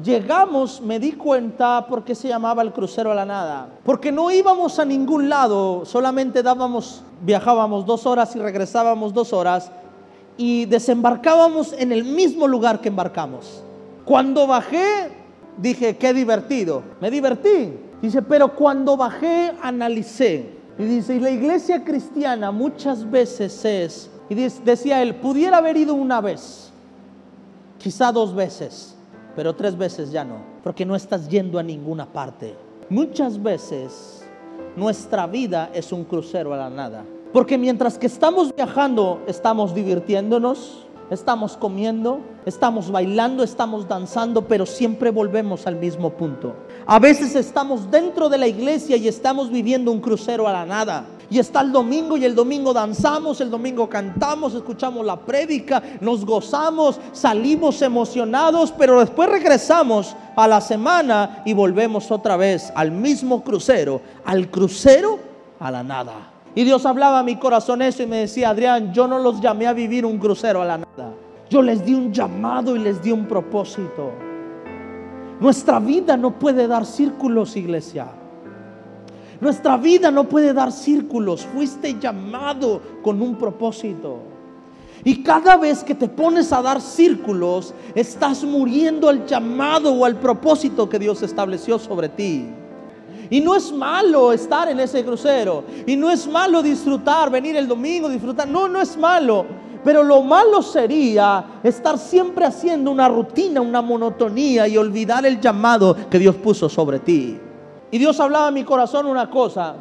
llegamos 0.02 0.80
me 0.80 0.98
di 0.98 1.12
cuenta 1.12 1.86
por 1.88 2.04
qué 2.04 2.16
se 2.16 2.28
llamaba 2.28 2.62
el 2.62 2.72
crucero 2.72 3.12
a 3.12 3.14
la 3.14 3.24
nada. 3.24 3.68
Porque 3.84 4.10
no 4.10 4.30
íbamos 4.32 4.80
a 4.80 4.84
ningún 4.84 5.28
lado, 5.28 5.84
solamente 5.84 6.42
dábamos, 6.42 7.04
viajábamos 7.22 7.86
dos 7.86 8.06
horas 8.06 8.34
y 8.34 8.40
regresábamos 8.40 9.14
dos 9.14 9.32
horas 9.32 9.70
y 10.36 10.66
desembarcábamos 10.66 11.72
en 11.74 11.92
el 11.92 12.02
mismo 12.04 12.48
lugar 12.48 12.80
que 12.80 12.88
embarcamos. 12.88 13.62
Cuando 14.04 14.46
bajé 14.48 15.17
dije, 15.58 15.96
qué 15.96 16.14
divertido. 16.14 16.82
Me 17.00 17.10
divertí. 17.10 17.72
Dice, 18.00 18.22
pero 18.22 18.54
cuando 18.54 18.96
bajé, 18.96 19.52
analicé. 19.62 20.58
Y 20.78 20.84
dice, 20.84 21.16
y 21.16 21.20
la 21.20 21.30
iglesia 21.30 21.84
cristiana 21.84 22.52
muchas 22.52 23.08
veces 23.10 23.64
es, 23.64 24.10
y 24.28 24.34
decía 24.36 25.02
él, 25.02 25.16
pudiera 25.16 25.56
haber 25.58 25.76
ido 25.76 25.94
una 25.94 26.20
vez, 26.20 26.70
quizá 27.78 28.12
dos 28.12 28.32
veces, 28.32 28.94
pero 29.34 29.56
tres 29.56 29.76
veces 29.76 30.12
ya 30.12 30.22
no, 30.24 30.36
porque 30.62 30.86
no 30.86 30.94
estás 30.94 31.28
yendo 31.28 31.58
a 31.58 31.64
ninguna 31.64 32.06
parte. 32.06 32.54
Muchas 32.88 33.42
veces 33.42 34.24
nuestra 34.76 35.26
vida 35.26 35.70
es 35.74 35.90
un 35.92 36.04
crucero 36.04 36.54
a 36.54 36.56
la 36.56 36.70
nada. 36.70 37.04
Porque 37.32 37.58
mientras 37.58 37.98
que 37.98 38.06
estamos 38.06 38.54
viajando, 38.54 39.22
estamos 39.26 39.74
divirtiéndonos, 39.74 40.86
estamos 41.10 41.56
comiendo, 41.56 42.20
estamos 42.44 42.90
bailando, 42.90 43.42
estamos 43.42 43.88
danzando, 43.88 44.46
pero 44.46 44.66
siempre 44.66 45.10
volvemos 45.10 45.66
al 45.66 45.76
mismo 45.76 46.10
punto. 46.10 46.54
A 46.86 46.98
veces 46.98 47.34
estamos 47.34 47.90
dentro 47.90 48.28
de 48.28 48.38
la 48.38 48.46
iglesia 48.46 48.96
y 48.96 49.08
estamos 49.08 49.50
viviendo 49.50 49.92
un 49.92 50.00
crucero 50.00 50.46
a 50.48 50.52
la 50.52 50.66
nada. 50.66 51.06
Y 51.30 51.38
está 51.38 51.60
el 51.60 51.72
domingo 51.72 52.16
y 52.16 52.24
el 52.24 52.34
domingo 52.34 52.72
danzamos, 52.72 53.40
el 53.42 53.50
domingo 53.50 53.88
cantamos, 53.88 54.54
escuchamos 54.54 55.04
la 55.04 55.16
prédica, 55.20 55.82
nos 56.00 56.24
gozamos, 56.24 56.98
salimos 57.12 57.82
emocionados, 57.82 58.72
pero 58.72 59.00
después 59.00 59.28
regresamos 59.28 60.16
a 60.36 60.48
la 60.48 60.60
semana 60.60 61.42
y 61.44 61.52
volvemos 61.52 62.10
otra 62.10 62.36
vez 62.36 62.72
al 62.74 62.92
mismo 62.92 63.44
crucero, 63.44 64.00
al 64.24 64.50
crucero 64.50 65.18
a 65.60 65.70
la 65.70 65.82
nada. 65.82 66.37
Y 66.54 66.64
Dios 66.64 66.86
hablaba 66.86 67.20
a 67.20 67.22
mi 67.22 67.36
corazón 67.36 67.82
eso 67.82 68.02
y 68.02 68.06
me 68.06 68.18
decía, 68.18 68.50
Adrián, 68.50 68.92
yo 68.92 69.06
no 69.06 69.18
los 69.18 69.40
llamé 69.40 69.66
a 69.66 69.72
vivir 69.72 70.04
un 70.04 70.18
crucero 70.18 70.62
a 70.62 70.64
la 70.64 70.78
nada. 70.78 71.14
Yo 71.50 71.62
les 71.62 71.84
di 71.84 71.94
un 71.94 72.12
llamado 72.12 72.76
y 72.76 72.78
les 72.78 73.02
di 73.02 73.12
un 73.12 73.26
propósito. 73.26 74.12
Nuestra 75.40 75.78
vida 75.78 76.16
no 76.16 76.38
puede 76.38 76.66
dar 76.66 76.84
círculos, 76.84 77.56
iglesia. 77.56 78.08
Nuestra 79.40 79.76
vida 79.76 80.10
no 80.10 80.28
puede 80.28 80.52
dar 80.52 80.72
círculos. 80.72 81.46
Fuiste 81.46 81.96
llamado 81.98 82.80
con 83.02 83.22
un 83.22 83.36
propósito. 83.36 84.18
Y 85.04 85.22
cada 85.22 85.56
vez 85.56 85.84
que 85.84 85.94
te 85.94 86.08
pones 86.08 86.52
a 86.52 86.60
dar 86.60 86.80
círculos, 86.80 87.72
estás 87.94 88.42
muriendo 88.42 89.08
al 89.08 89.26
llamado 89.26 89.92
o 89.92 90.04
al 90.04 90.16
propósito 90.16 90.88
que 90.88 90.98
Dios 90.98 91.22
estableció 91.22 91.78
sobre 91.78 92.08
ti. 92.08 92.46
Y 93.30 93.40
no 93.40 93.54
es 93.54 93.72
malo 93.72 94.32
estar 94.32 94.68
en 94.68 94.80
ese 94.80 95.04
crucero. 95.04 95.64
Y 95.86 95.96
no 95.96 96.10
es 96.10 96.26
malo 96.26 96.62
disfrutar, 96.62 97.30
venir 97.30 97.56
el 97.56 97.68
domingo, 97.68 98.08
disfrutar. 98.08 98.48
No, 98.48 98.68
no 98.68 98.80
es 98.80 98.96
malo. 98.96 99.44
Pero 99.84 100.02
lo 100.02 100.22
malo 100.22 100.62
sería 100.62 101.60
estar 101.62 101.98
siempre 101.98 102.44
haciendo 102.44 102.90
una 102.90 103.08
rutina, 103.08 103.60
una 103.60 103.80
monotonía 103.80 104.66
y 104.66 104.76
olvidar 104.76 105.24
el 105.24 105.40
llamado 105.40 105.96
que 106.10 106.18
Dios 106.18 106.36
puso 106.36 106.68
sobre 106.68 106.98
ti. 106.98 107.38
Y 107.90 107.98
Dios 107.98 108.18
hablaba 108.20 108.48
en 108.48 108.54
mi 108.54 108.64
corazón 108.64 109.06
una 109.06 109.30
cosa, 109.30 109.76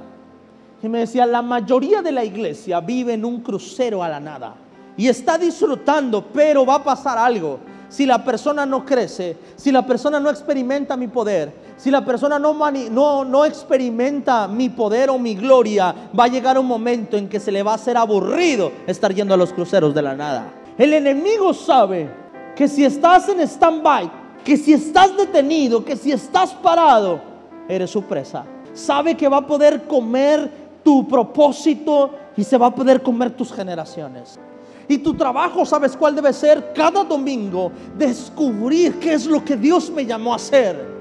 y 0.82 0.88
me 0.88 1.00
decía, 1.00 1.26
la 1.26 1.42
mayoría 1.42 2.02
de 2.02 2.12
la 2.12 2.24
iglesia 2.24 2.80
vive 2.80 3.14
en 3.14 3.26
un 3.26 3.42
crucero 3.42 4.04
a 4.04 4.10
la 4.10 4.20
nada 4.20 4.54
y 4.96 5.08
está 5.08 5.38
disfrutando, 5.38 6.24
pero 6.34 6.66
va 6.66 6.76
a 6.76 6.84
pasar 6.84 7.18
algo. 7.18 7.60
Si 7.90 8.06
la 8.06 8.24
persona 8.24 8.66
no 8.66 8.86
crece, 8.86 9.38
si 9.56 9.72
la 9.72 9.86
persona 9.86 10.20
no 10.20 10.30
experimenta 10.30 10.98
mi 10.98 11.08
poder, 11.08 11.54
si 11.78 11.90
la 11.90 12.04
persona 12.04 12.38
no, 12.38 12.54
no, 12.92 13.24
no 13.24 13.46
experimenta 13.46 14.48
mi 14.48 14.70
poder 14.70 15.10
o 15.10 15.18
mi 15.18 15.36
gloria, 15.36 15.94
va 16.18 16.26
a 16.26 16.28
llegar 16.28 16.60
un 16.60 16.66
momento 16.66 17.16
en 17.16 17.30
que 17.30 17.40
se 17.40 17.52
le 17.52 17.64
va 17.64 17.72
a 17.72 17.76
hacer 17.76 17.96
aburrido 17.96 18.72
estar 18.88 19.14
yendo 19.14 19.34
a 19.34 19.38
los 19.38 19.54
cruceros 19.54 19.94
de 19.94 20.02
la 20.02 20.16
nada. 20.16 20.52
El 20.78 20.94
enemigo 20.94 21.54
sabe 21.54 22.10
que 22.56 22.68
si 22.68 22.84
estás 22.84 23.30
en 23.30 23.40
stand-by, 23.42 24.12
que 24.44 24.58
si 24.58 24.74
estás 24.74 25.16
detenido, 25.16 25.86
que 25.86 25.96
si 25.96 26.12
estás 26.12 26.54
parado, 26.54 27.22
eres 27.70 27.92
su 27.92 28.04
presa. 28.04 28.46
Sabe 28.74 29.16
que 29.16 29.28
va 29.28 29.38
a 29.38 29.48
poder 29.48 29.84
comer 29.88 30.52
tu 30.84 31.08
propósito 31.08 32.12
y 32.36 32.44
se 32.44 32.58
va 32.58 32.68
a 32.68 32.76
poder 32.76 33.02
comer 33.02 33.32
tus 33.32 33.52
generaciones. 33.52 34.40
Y 34.88 34.98
tu 35.00 35.14
trabajo, 35.14 35.66
¿sabes 35.66 35.98
cuál 35.98 36.16
debe 36.16 36.32
ser? 36.32 36.72
Cada 36.74 37.04
domingo 37.04 37.72
descubrir 37.98 38.98
qué 39.00 39.14
es 39.14 39.26
lo 39.26 39.44
que 39.44 39.58
Dios 39.58 39.90
me 39.90 40.06
llamó 40.06 40.34
a 40.34 40.38
hacer. 40.38 40.98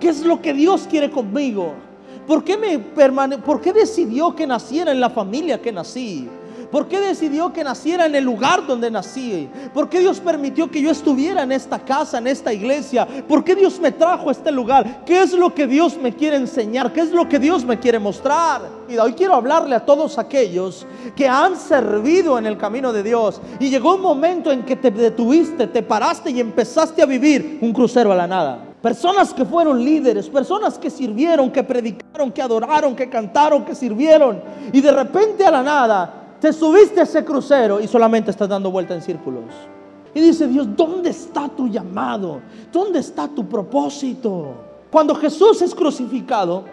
¿Qué 0.00 0.08
es 0.08 0.24
lo 0.24 0.40
que 0.40 0.54
Dios 0.54 0.86
quiere 0.88 1.10
conmigo? 1.10 1.74
¿Por 2.26 2.44
qué, 2.44 2.56
me 2.56 2.78
¿Por 2.78 3.60
qué 3.60 3.72
decidió 3.72 4.34
que 4.34 4.46
naciera 4.46 4.92
en 4.92 5.00
la 5.00 5.10
familia 5.10 5.60
que 5.60 5.72
nací? 5.72 6.28
¿Por 6.70 6.86
qué 6.86 7.00
decidió 7.00 7.50
que 7.52 7.64
naciera 7.64 8.04
en 8.04 8.14
el 8.14 8.24
lugar 8.24 8.66
donde 8.66 8.90
nací? 8.90 9.48
¿Por 9.72 9.88
qué 9.88 10.00
Dios 10.00 10.20
permitió 10.20 10.70
que 10.70 10.82
yo 10.82 10.90
estuviera 10.90 11.42
en 11.42 11.52
esta 11.52 11.78
casa, 11.78 12.18
en 12.18 12.26
esta 12.26 12.52
iglesia? 12.52 13.08
¿Por 13.26 13.42
qué 13.42 13.54
Dios 13.54 13.80
me 13.80 13.90
trajo 13.90 14.28
a 14.28 14.32
este 14.32 14.52
lugar? 14.52 15.04
¿Qué 15.06 15.22
es 15.22 15.32
lo 15.32 15.54
que 15.54 15.66
Dios 15.66 15.96
me 15.96 16.14
quiere 16.14 16.36
enseñar? 16.36 16.92
¿Qué 16.92 17.00
es 17.00 17.10
lo 17.10 17.26
que 17.26 17.38
Dios 17.38 17.64
me 17.64 17.78
quiere 17.78 17.98
mostrar? 17.98 18.62
Y 18.86 18.98
hoy 18.98 19.14
quiero 19.14 19.34
hablarle 19.34 19.76
a 19.76 19.86
todos 19.86 20.18
aquellos 20.18 20.86
que 21.16 21.26
han 21.26 21.56
servido 21.56 22.38
en 22.38 22.44
el 22.44 22.58
camino 22.58 22.92
de 22.92 23.02
Dios 23.02 23.40
y 23.58 23.70
llegó 23.70 23.94
un 23.94 24.02
momento 24.02 24.52
en 24.52 24.64
que 24.64 24.76
te 24.76 24.90
detuviste, 24.90 25.68
te 25.68 25.82
paraste 25.82 26.30
y 26.30 26.40
empezaste 26.40 27.00
a 27.00 27.06
vivir 27.06 27.58
un 27.62 27.72
crucero 27.72 28.12
a 28.12 28.16
la 28.16 28.26
nada. 28.26 28.64
Personas 28.82 29.34
que 29.34 29.44
fueron 29.44 29.82
líderes, 29.82 30.28
personas 30.28 30.78
que 30.78 30.90
sirvieron, 30.90 31.50
que 31.50 31.64
predicaron, 31.64 32.30
que 32.30 32.42
adoraron, 32.42 32.94
que 32.94 33.08
cantaron, 33.08 33.64
que 33.64 33.74
sirvieron. 33.74 34.40
Y 34.72 34.80
de 34.80 34.92
repente 34.92 35.44
a 35.44 35.50
la 35.50 35.62
nada 35.62 36.17
te 36.40 36.52
subiste 36.52 37.00
a 37.00 37.02
ese 37.02 37.24
crucero 37.24 37.80
y 37.80 37.88
solamente 37.88 38.30
estás 38.30 38.48
dando 38.48 38.70
vuelta 38.70 38.94
en 38.94 39.02
círculos. 39.02 39.44
Y 40.14 40.20
dice 40.20 40.46
Dios, 40.46 40.68
¿dónde 40.76 41.10
está 41.10 41.48
tu 41.48 41.68
llamado? 41.68 42.40
¿Dónde 42.72 43.00
está 43.00 43.28
tu 43.28 43.46
propósito? 43.46 44.54
Cuando 44.90 45.14
Jesús 45.14 45.60
es 45.62 45.74
crucificado 45.74 46.64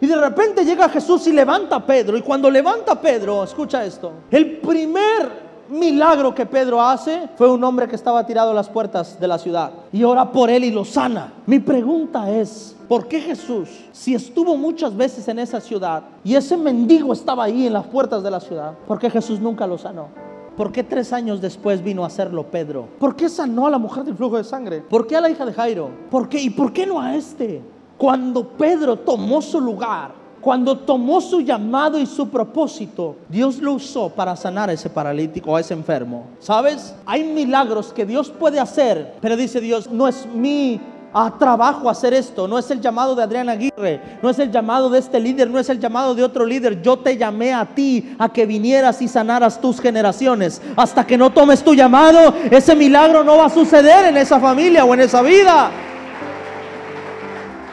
y 0.00 0.06
de 0.06 0.16
repente 0.16 0.64
llega 0.64 0.88
Jesús 0.88 1.26
y 1.28 1.32
levanta 1.32 1.76
a 1.76 1.86
Pedro. 1.86 2.16
Y 2.16 2.22
cuando 2.22 2.50
levanta 2.50 2.92
a 2.92 3.00
Pedro, 3.00 3.44
escucha 3.44 3.84
esto, 3.84 4.12
el 4.30 4.58
primer 4.58 5.43
milagro 5.68 6.34
que 6.34 6.46
Pedro 6.46 6.80
hace 6.80 7.28
fue 7.36 7.50
un 7.50 7.62
hombre 7.64 7.88
que 7.88 7.96
estaba 7.96 8.26
tirado 8.26 8.50
a 8.50 8.54
las 8.54 8.68
puertas 8.68 9.18
de 9.18 9.28
la 9.28 9.38
ciudad 9.38 9.70
y 9.92 10.04
ora 10.04 10.30
por 10.30 10.50
él 10.50 10.64
y 10.64 10.70
lo 10.70 10.84
sana. 10.84 11.32
Mi 11.46 11.58
pregunta 11.58 12.30
es, 12.30 12.76
¿por 12.88 13.08
qué 13.08 13.20
Jesús, 13.20 13.68
si 13.92 14.14
estuvo 14.14 14.56
muchas 14.56 14.96
veces 14.96 15.26
en 15.28 15.38
esa 15.38 15.60
ciudad 15.60 16.04
y 16.22 16.34
ese 16.34 16.56
mendigo 16.56 17.12
estaba 17.12 17.44
ahí 17.44 17.66
en 17.66 17.72
las 17.72 17.86
puertas 17.86 18.22
de 18.22 18.30
la 18.30 18.40
ciudad, 18.40 18.74
¿por 18.86 18.98
qué 18.98 19.10
Jesús 19.10 19.40
nunca 19.40 19.66
lo 19.66 19.78
sanó? 19.78 20.08
¿Por 20.56 20.70
qué 20.70 20.84
tres 20.84 21.12
años 21.12 21.40
después 21.40 21.82
vino 21.82 22.04
a 22.04 22.06
hacerlo 22.06 22.44
Pedro? 22.44 22.88
¿Por 23.00 23.16
qué 23.16 23.28
sanó 23.28 23.66
a 23.66 23.70
la 23.70 23.78
mujer 23.78 24.04
del 24.04 24.14
flujo 24.14 24.36
de 24.36 24.44
sangre? 24.44 24.82
¿Por 24.82 25.06
qué 25.06 25.16
a 25.16 25.20
la 25.20 25.28
hija 25.28 25.44
de 25.44 25.52
Jairo? 25.52 25.90
¿Por 26.10 26.28
qué? 26.28 26.40
¿Y 26.40 26.50
por 26.50 26.72
qué 26.72 26.86
no 26.86 27.00
a 27.00 27.16
este? 27.16 27.60
Cuando 27.98 28.48
Pedro 28.50 28.96
tomó 28.96 29.42
su 29.42 29.60
lugar, 29.60 30.23
cuando 30.44 30.76
tomó 30.76 31.22
su 31.22 31.40
llamado 31.40 31.98
y 31.98 32.04
su 32.04 32.28
propósito, 32.28 33.16
Dios 33.30 33.62
lo 33.62 33.72
usó 33.72 34.10
para 34.10 34.36
sanar 34.36 34.68
a 34.68 34.74
ese 34.74 34.90
paralítico, 34.90 35.56
a 35.56 35.60
ese 35.60 35.72
enfermo. 35.72 36.26
¿Sabes? 36.38 36.94
Hay 37.06 37.24
milagros 37.24 37.94
que 37.94 38.04
Dios 38.04 38.28
puede 38.28 38.60
hacer, 38.60 39.14
pero 39.22 39.38
dice 39.38 39.58
Dios, 39.58 39.90
no 39.90 40.06
es 40.06 40.26
mi 40.26 40.78
ah, 41.14 41.32
trabajo 41.38 41.88
hacer 41.88 42.12
esto, 42.12 42.46
no 42.46 42.58
es 42.58 42.70
el 42.70 42.82
llamado 42.82 43.14
de 43.14 43.22
Adrián 43.22 43.48
Aguirre, 43.48 44.18
no 44.22 44.28
es 44.28 44.38
el 44.38 44.52
llamado 44.52 44.90
de 44.90 44.98
este 44.98 45.18
líder, 45.18 45.48
no 45.48 45.58
es 45.58 45.70
el 45.70 45.80
llamado 45.80 46.14
de 46.14 46.22
otro 46.22 46.44
líder. 46.44 46.82
Yo 46.82 46.98
te 46.98 47.16
llamé 47.16 47.54
a 47.54 47.64
ti 47.64 48.14
a 48.18 48.28
que 48.28 48.44
vinieras 48.44 49.00
y 49.00 49.08
sanaras 49.08 49.58
tus 49.58 49.80
generaciones. 49.80 50.60
Hasta 50.76 51.06
que 51.06 51.16
no 51.16 51.30
tomes 51.30 51.64
tu 51.64 51.74
llamado, 51.74 52.34
ese 52.50 52.76
milagro 52.76 53.24
no 53.24 53.38
va 53.38 53.46
a 53.46 53.50
suceder 53.50 54.04
en 54.04 54.18
esa 54.18 54.38
familia 54.38 54.84
o 54.84 54.92
en 54.92 55.00
esa 55.00 55.22
vida. 55.22 55.70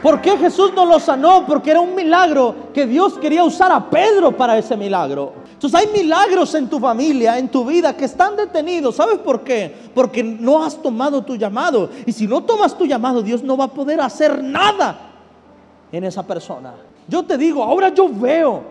¿Por 0.02 0.20
qué 0.20 0.36
Jesús 0.38 0.74
no 0.74 0.86
lo 0.86 1.00
sanó? 1.00 1.46
Porque 1.46 1.72
era 1.72 1.80
un 1.80 1.94
milagro 1.94 2.56
que 2.74 2.88
Dios 2.88 3.20
quería 3.20 3.44
usar 3.44 3.72
a 3.72 3.90
Pedro 3.90 4.36
para 4.36 4.58
ese 4.58 4.76
milagro. 4.76 5.34
Entonces 5.54 5.80
hay 5.80 5.88
milagros 5.94 6.56
en 6.56 6.68
tu 6.68 6.80
familia, 6.80 7.38
en 7.38 7.50
tu 7.50 7.64
vida, 7.64 7.96
que 7.96 8.06
están 8.06 8.36
detenidos. 8.36 8.96
¿Sabes 8.96 9.20
por 9.20 9.42
qué? 9.42 9.72
Porque 9.94 10.24
no 10.24 10.64
has 10.64 10.82
tomado 10.82 11.22
tu 11.22 11.36
llamado. 11.36 11.88
Y 12.08 12.12
si 12.12 12.26
no 12.26 12.44
tomas 12.44 12.76
tu 12.76 12.88
llamado, 12.88 13.22
Dios 13.22 13.44
no 13.44 13.56
va 13.56 13.66
a 13.66 13.68
poder 13.68 14.02
hacer 14.02 14.44
nada 14.44 14.98
en 15.92 16.04
esa 16.04 16.26
persona. 16.26 16.74
Yo 17.08 17.22
te 17.24 17.38
digo, 17.38 17.64
ahora 17.64 17.90
yo 17.90 18.10
veo, 18.10 18.64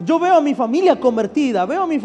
yo 0.00 0.18
veo 0.18 0.36
a 0.36 0.40
mi 0.40 0.54
familia 0.54 0.98
convertida, 0.98 1.66
veo 1.66 1.82
a, 1.82 1.86
mis, 1.86 2.02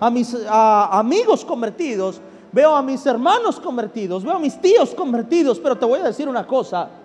a 0.00 0.10
mis 0.10 0.36
amigos 0.48 1.44
convertidos, 1.44 2.22
veo 2.52 2.74
a 2.74 2.80
mis 2.80 3.04
hermanos 3.04 3.60
convertidos, 3.60 4.24
veo 4.24 4.36
a 4.36 4.38
mis 4.38 4.58
tíos 4.62 4.94
convertidos, 4.94 5.58
pero 5.58 5.76
te 5.76 5.84
voy 5.84 6.00
a 6.00 6.04
decir 6.04 6.26
una 6.26 6.46
cosa 6.46 7.01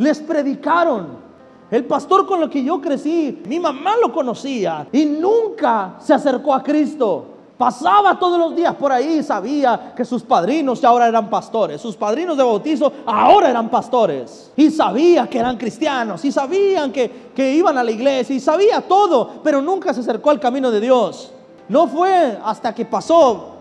les 0.00 0.18
predicaron. 0.18 1.30
El 1.70 1.84
pastor 1.84 2.26
con 2.26 2.42
el 2.42 2.50
que 2.50 2.64
yo 2.64 2.80
crecí, 2.80 3.42
mi 3.46 3.60
mamá 3.60 3.92
lo 4.02 4.12
conocía 4.12 4.88
y 4.90 5.04
nunca 5.04 5.96
se 6.00 6.12
acercó 6.12 6.52
a 6.52 6.62
Cristo. 6.62 7.26
Pasaba 7.56 8.18
todos 8.18 8.38
los 8.38 8.56
días 8.56 8.74
por 8.74 8.90
ahí 8.90 9.22
sabía 9.22 9.92
que 9.94 10.04
sus 10.04 10.22
padrinos 10.22 10.80
ya 10.80 10.88
ahora 10.88 11.06
eran 11.06 11.28
pastores. 11.28 11.80
Sus 11.80 11.94
padrinos 11.94 12.36
de 12.36 12.42
bautizo 12.42 12.90
ahora 13.04 13.50
eran 13.50 13.68
pastores. 13.68 14.50
Y 14.56 14.70
sabía 14.70 15.28
que 15.28 15.38
eran 15.38 15.58
cristianos. 15.58 16.24
Y 16.24 16.32
sabían 16.32 16.90
que, 16.90 17.30
que 17.34 17.52
iban 17.52 17.76
a 17.76 17.84
la 17.84 17.90
iglesia. 17.90 18.34
Y 18.34 18.40
sabía 18.40 18.80
todo. 18.80 19.42
Pero 19.44 19.60
nunca 19.60 19.92
se 19.92 20.00
acercó 20.00 20.30
al 20.30 20.40
camino 20.40 20.70
de 20.70 20.80
Dios. 20.80 21.30
No 21.68 21.86
fue 21.86 22.38
hasta 22.42 22.74
que 22.74 22.86
pasó 22.86 23.56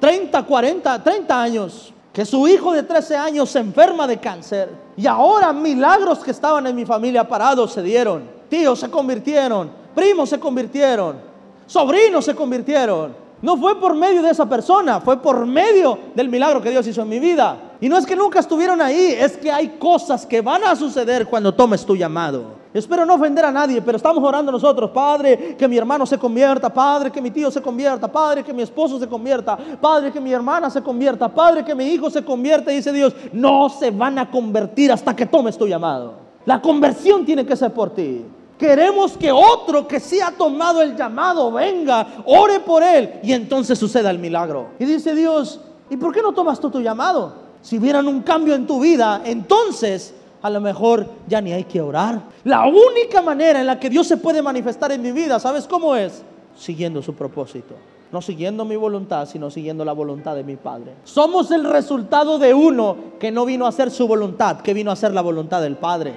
30, 0.00 0.42
40, 0.42 1.02
30 1.04 1.40
años 1.40 1.92
que 2.16 2.24
su 2.24 2.48
hijo 2.48 2.72
de 2.72 2.82
13 2.82 3.14
años 3.14 3.50
se 3.50 3.58
enferma 3.58 4.06
de 4.06 4.16
cáncer 4.16 4.70
y 4.96 5.06
ahora 5.06 5.52
milagros 5.52 6.20
que 6.20 6.30
estaban 6.30 6.66
en 6.66 6.74
mi 6.74 6.86
familia 6.86 7.28
parados 7.28 7.74
se 7.74 7.82
dieron. 7.82 8.22
Tíos 8.48 8.80
se 8.80 8.88
convirtieron, 8.88 9.70
primos 9.94 10.30
se 10.30 10.40
convirtieron, 10.40 11.18
sobrinos 11.66 12.24
se 12.24 12.34
convirtieron. 12.34 13.14
No 13.42 13.58
fue 13.58 13.78
por 13.78 13.94
medio 13.94 14.22
de 14.22 14.30
esa 14.30 14.48
persona, 14.48 14.98
fue 14.98 15.20
por 15.20 15.44
medio 15.44 15.98
del 16.14 16.30
milagro 16.30 16.62
que 16.62 16.70
Dios 16.70 16.86
hizo 16.86 17.02
en 17.02 17.10
mi 17.10 17.18
vida. 17.18 17.74
Y 17.82 17.88
no 17.90 17.98
es 17.98 18.06
que 18.06 18.16
nunca 18.16 18.40
estuvieron 18.40 18.80
ahí, 18.80 19.14
es 19.18 19.36
que 19.36 19.52
hay 19.52 19.76
cosas 19.78 20.24
que 20.24 20.40
van 20.40 20.64
a 20.64 20.74
suceder 20.74 21.26
cuando 21.26 21.52
tomes 21.52 21.84
tu 21.84 21.94
llamado. 21.94 22.55
Espero 22.76 23.06
no 23.06 23.14
ofender 23.14 23.42
a 23.42 23.50
nadie, 23.50 23.80
pero 23.80 23.96
estamos 23.96 24.22
orando 24.22 24.52
nosotros, 24.52 24.90
Padre, 24.90 25.56
que 25.56 25.66
mi 25.66 25.78
hermano 25.78 26.04
se 26.04 26.18
convierta, 26.18 26.68
Padre, 26.68 27.10
que 27.10 27.22
mi 27.22 27.30
tío 27.30 27.50
se 27.50 27.62
convierta, 27.62 28.06
Padre, 28.06 28.44
que 28.44 28.52
mi 28.52 28.60
esposo 28.60 28.98
se 28.98 29.08
convierta, 29.08 29.56
Padre, 29.80 30.12
que 30.12 30.20
mi 30.20 30.30
hermana 30.30 30.68
se 30.68 30.82
convierta, 30.82 31.26
Padre, 31.26 31.64
que 31.64 31.74
mi 31.74 31.86
hijo 31.86 32.10
se 32.10 32.22
convierta. 32.22 32.70
Dice 32.70 32.92
Dios, 32.92 33.14
no 33.32 33.70
se 33.70 33.90
van 33.90 34.18
a 34.18 34.30
convertir 34.30 34.92
hasta 34.92 35.16
que 35.16 35.24
tomes 35.24 35.56
tu 35.56 35.66
llamado. 35.66 36.16
La 36.44 36.60
conversión 36.60 37.24
tiene 37.24 37.46
que 37.46 37.56
ser 37.56 37.72
por 37.72 37.94
ti. 37.94 38.26
Queremos 38.58 39.16
que 39.16 39.32
otro 39.32 39.88
que 39.88 39.98
sí 39.98 40.20
ha 40.20 40.32
tomado 40.32 40.82
el 40.82 40.94
llamado 40.94 41.50
venga, 41.52 42.06
ore 42.26 42.60
por 42.60 42.82
él 42.82 43.20
y 43.22 43.32
entonces 43.32 43.78
suceda 43.78 44.10
el 44.10 44.18
milagro. 44.18 44.72
Y 44.78 44.84
dice 44.84 45.14
Dios, 45.14 45.60
¿y 45.88 45.96
por 45.96 46.12
qué 46.12 46.20
no 46.20 46.32
tomas 46.32 46.60
tú 46.60 46.68
tu 46.68 46.82
llamado? 46.82 47.46
Si 47.62 47.78
vieran 47.78 48.06
un 48.06 48.20
cambio 48.20 48.54
en 48.54 48.66
tu 48.66 48.80
vida, 48.80 49.22
entonces 49.24 50.12
a 50.46 50.50
lo 50.50 50.60
mejor 50.60 51.06
ya 51.26 51.40
ni 51.40 51.52
hay 51.52 51.64
que 51.64 51.80
orar. 51.80 52.22
La 52.44 52.66
única 52.66 53.20
manera 53.20 53.60
en 53.60 53.66
la 53.66 53.80
que 53.80 53.90
Dios 53.90 54.06
se 54.06 54.16
puede 54.16 54.40
manifestar 54.42 54.92
en 54.92 55.02
mi 55.02 55.10
vida, 55.10 55.40
¿sabes 55.40 55.66
cómo 55.66 55.96
es? 55.96 56.22
Siguiendo 56.56 57.02
su 57.02 57.14
propósito. 57.14 57.74
No 58.12 58.22
siguiendo 58.22 58.64
mi 58.64 58.76
voluntad, 58.76 59.26
sino 59.26 59.50
siguiendo 59.50 59.84
la 59.84 59.92
voluntad 59.92 60.36
de 60.36 60.44
mi 60.44 60.54
Padre. 60.54 60.94
Somos 61.02 61.50
el 61.50 61.64
resultado 61.64 62.38
de 62.38 62.54
uno 62.54 62.96
que 63.18 63.32
no 63.32 63.44
vino 63.44 63.66
a 63.66 63.70
hacer 63.70 63.90
su 63.90 64.06
voluntad, 64.06 64.60
que 64.60 64.72
vino 64.72 64.90
a 64.90 64.92
hacer 64.92 65.12
la 65.12 65.22
voluntad 65.22 65.60
del 65.60 65.76
Padre. 65.76 66.14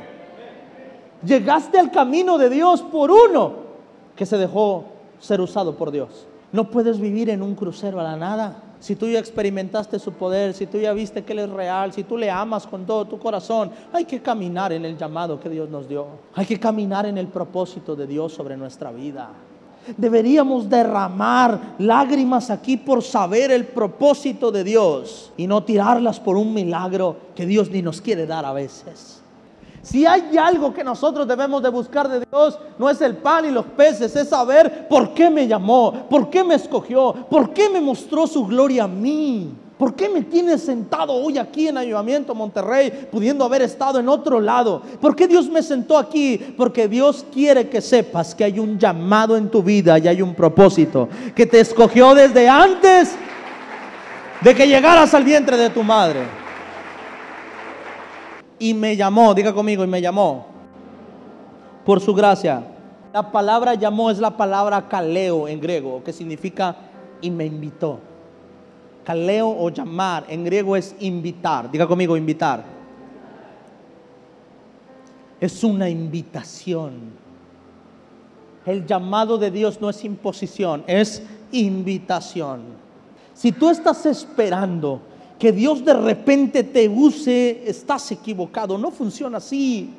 Llegaste 1.26 1.80
al 1.80 1.90
camino 1.90 2.38
de 2.38 2.52
Dios 2.52 2.84
por 2.84 3.10
uno 3.10 3.54
que 4.16 4.28
se 4.28 4.38
dejó 4.38 4.84
ser 5.20 5.42
usado 5.42 5.76
por 5.76 5.90
Dios. 5.90 6.28
No 6.52 6.70
puedes 6.70 7.00
vivir 7.00 7.30
en 7.30 7.42
un 7.42 7.56
crucero 7.56 8.00
a 8.00 8.04
la 8.04 8.18
nada 8.18 8.64
si 8.80 8.96
tú 8.96 9.08
ya 9.08 9.20
experimentaste 9.20 10.00
su 10.00 10.14
poder, 10.14 10.54
si 10.54 10.66
tú 10.66 10.78
ya 10.78 10.94
viste 10.94 11.24
que 11.24 11.34
Él 11.34 11.40
es 11.40 11.50
real, 11.50 11.92
si 11.92 12.04
tú 12.04 12.18
le 12.18 12.32
amas 12.32 12.66
con 12.66 12.86
todo 12.86 13.06
tu 13.06 13.20
corazón, 13.20 13.72
hay 13.92 14.06
que 14.06 14.22
caminar 14.22 14.72
en 14.72 14.86
el 14.86 14.98
llamado 14.98 15.40
que 15.40 15.50
Dios 15.50 15.70
nos 15.70 15.88
dio. 15.88 16.08
Hay 16.34 16.46
que 16.46 16.60
caminar 16.60 17.06
en 17.06 17.18
el 17.18 17.28
propósito 17.28 17.96
de 17.96 18.08
Dios 18.08 18.34
sobre 18.34 18.56
nuestra 18.56 18.92
vida. 18.92 19.30
Deberíamos 19.98 20.70
derramar 20.70 21.76
lágrimas 21.80 22.50
aquí 22.50 22.78
por 22.78 23.04
saber 23.04 23.52
el 23.52 23.66
propósito 23.66 24.52
de 24.52 24.64
Dios 24.64 25.34
y 25.36 25.48
no 25.48 25.64
tirarlas 25.64 26.20
por 26.20 26.38
un 26.38 26.54
milagro 26.54 27.18
que 27.36 27.46
Dios 27.46 27.70
ni 27.70 27.82
nos 27.82 28.00
quiere 28.00 28.26
dar 28.26 28.46
a 28.46 28.54
veces. 28.54 29.19
Si 29.82 30.06
hay 30.06 30.38
algo 30.38 30.74
que 30.74 30.84
nosotros 30.84 31.28
debemos 31.28 31.64
de 31.64 31.70
buscar 31.70 32.08
de 32.10 32.26
Dios, 32.30 32.60
no 32.78 32.90
es 32.90 33.02
el 33.02 33.18
pan 33.18 33.46
y 33.46 33.52
los 33.52 33.66
peces, 33.66 34.16
es 34.16 34.30
saber 34.30 34.88
por 34.88 35.14
qué 35.14 35.30
me 35.30 35.48
llamó, 35.48 36.08
por 36.10 36.30
qué 36.30 36.44
me 36.44 36.56
escogió, 36.56 37.14
por 37.30 37.54
qué 37.54 37.70
me 37.70 37.82
mostró 37.82 38.28
su 38.28 38.46
gloria 38.46 38.84
a 38.84 38.88
mí. 38.88 39.54
¿Por 39.80 39.96
qué 39.96 40.10
me 40.10 40.24
tienes 40.24 40.64
sentado 40.64 41.14
hoy 41.14 41.38
aquí 41.38 41.70
en 41.70 41.78
Ayudamiento 41.78 42.36
Monterrey, 42.36 43.08
pudiendo 43.10 43.46
haber 43.46 43.62
estado 43.62 43.98
en 43.98 44.10
otro 44.10 44.42
lado? 44.42 44.82
¿Por 45.00 45.16
qué 45.16 45.26
Dios 45.26 45.50
me 45.50 45.64
sentó 45.64 45.98
aquí? 45.98 46.38
Porque 46.58 46.90
Dios 46.90 47.26
quiere 47.34 47.70
que 47.70 47.80
sepas 47.80 48.36
que 48.36 48.44
hay 48.44 48.60
un 48.60 48.78
llamado 48.78 49.38
en 49.38 49.50
tu 49.50 49.64
vida 49.64 49.98
y 49.98 50.10
hay 50.10 50.22
un 50.22 50.36
propósito, 50.36 51.08
que 51.34 51.46
te 51.46 51.62
escogió 51.62 52.14
desde 52.14 52.50
antes 52.50 53.16
de 54.42 54.54
que 54.54 54.68
llegaras 54.68 55.14
al 55.14 55.24
vientre 55.24 55.56
de 55.56 55.70
tu 55.70 55.82
madre. 55.82 56.39
Y 58.60 58.74
me 58.74 58.96
llamó, 58.96 59.34
diga 59.34 59.54
conmigo, 59.54 59.84
y 59.84 59.88
me 59.88 60.02
llamó 60.02 60.46
por 61.86 62.02
su 62.02 62.14
gracia. 62.14 62.64
La 63.14 63.32
palabra 63.32 63.74
llamó 63.74 64.12
es 64.12 64.20
la 64.20 64.36
palabra 64.38 64.88
kaleo 64.88 65.48
en 65.48 65.60
griego, 65.60 66.04
que 66.04 66.14
significa 66.14 66.76
y 67.22 67.32
me 67.32 67.46
invitó. 67.46 68.00
Caleo 69.04 69.50
o 69.50 69.70
llamar 69.70 70.26
en 70.28 70.44
griego 70.44 70.76
es 70.76 70.96
invitar. 71.00 71.72
Diga 71.72 71.88
conmigo, 71.88 72.16
invitar. 72.16 72.64
Es 75.40 75.64
una 75.64 75.90
invitación. 75.90 77.14
El 78.66 78.86
llamado 78.86 79.38
de 79.38 79.50
Dios 79.50 79.82
no 79.82 79.90
es 79.90 80.04
imposición, 80.04 80.84
es 80.86 81.24
invitación. 81.52 82.62
Si 83.34 83.52
tú 83.52 83.70
estás 83.70 84.06
esperando 84.06 85.02
que 85.40 85.54
Dios 85.54 85.86
de 85.86 85.94
repente 85.94 86.64
te 86.64 86.90
use, 86.90 87.64
estás 87.66 88.12
equivocado. 88.12 88.78
No 88.78 88.92
funciona 88.92 89.38
así. 89.38 89.96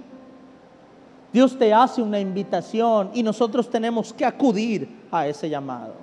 Dios 1.33 1.59
te 1.59 1.72
hace 1.72 2.03
una 2.03 2.20
invitación 2.20 3.11
y 3.14 3.22
nosotros 3.22 3.70
tenemos 3.70 4.12
que 4.12 4.26
acudir 4.26 5.07
a 5.11 5.26
ese 5.26 5.48
llamado. 5.48 5.94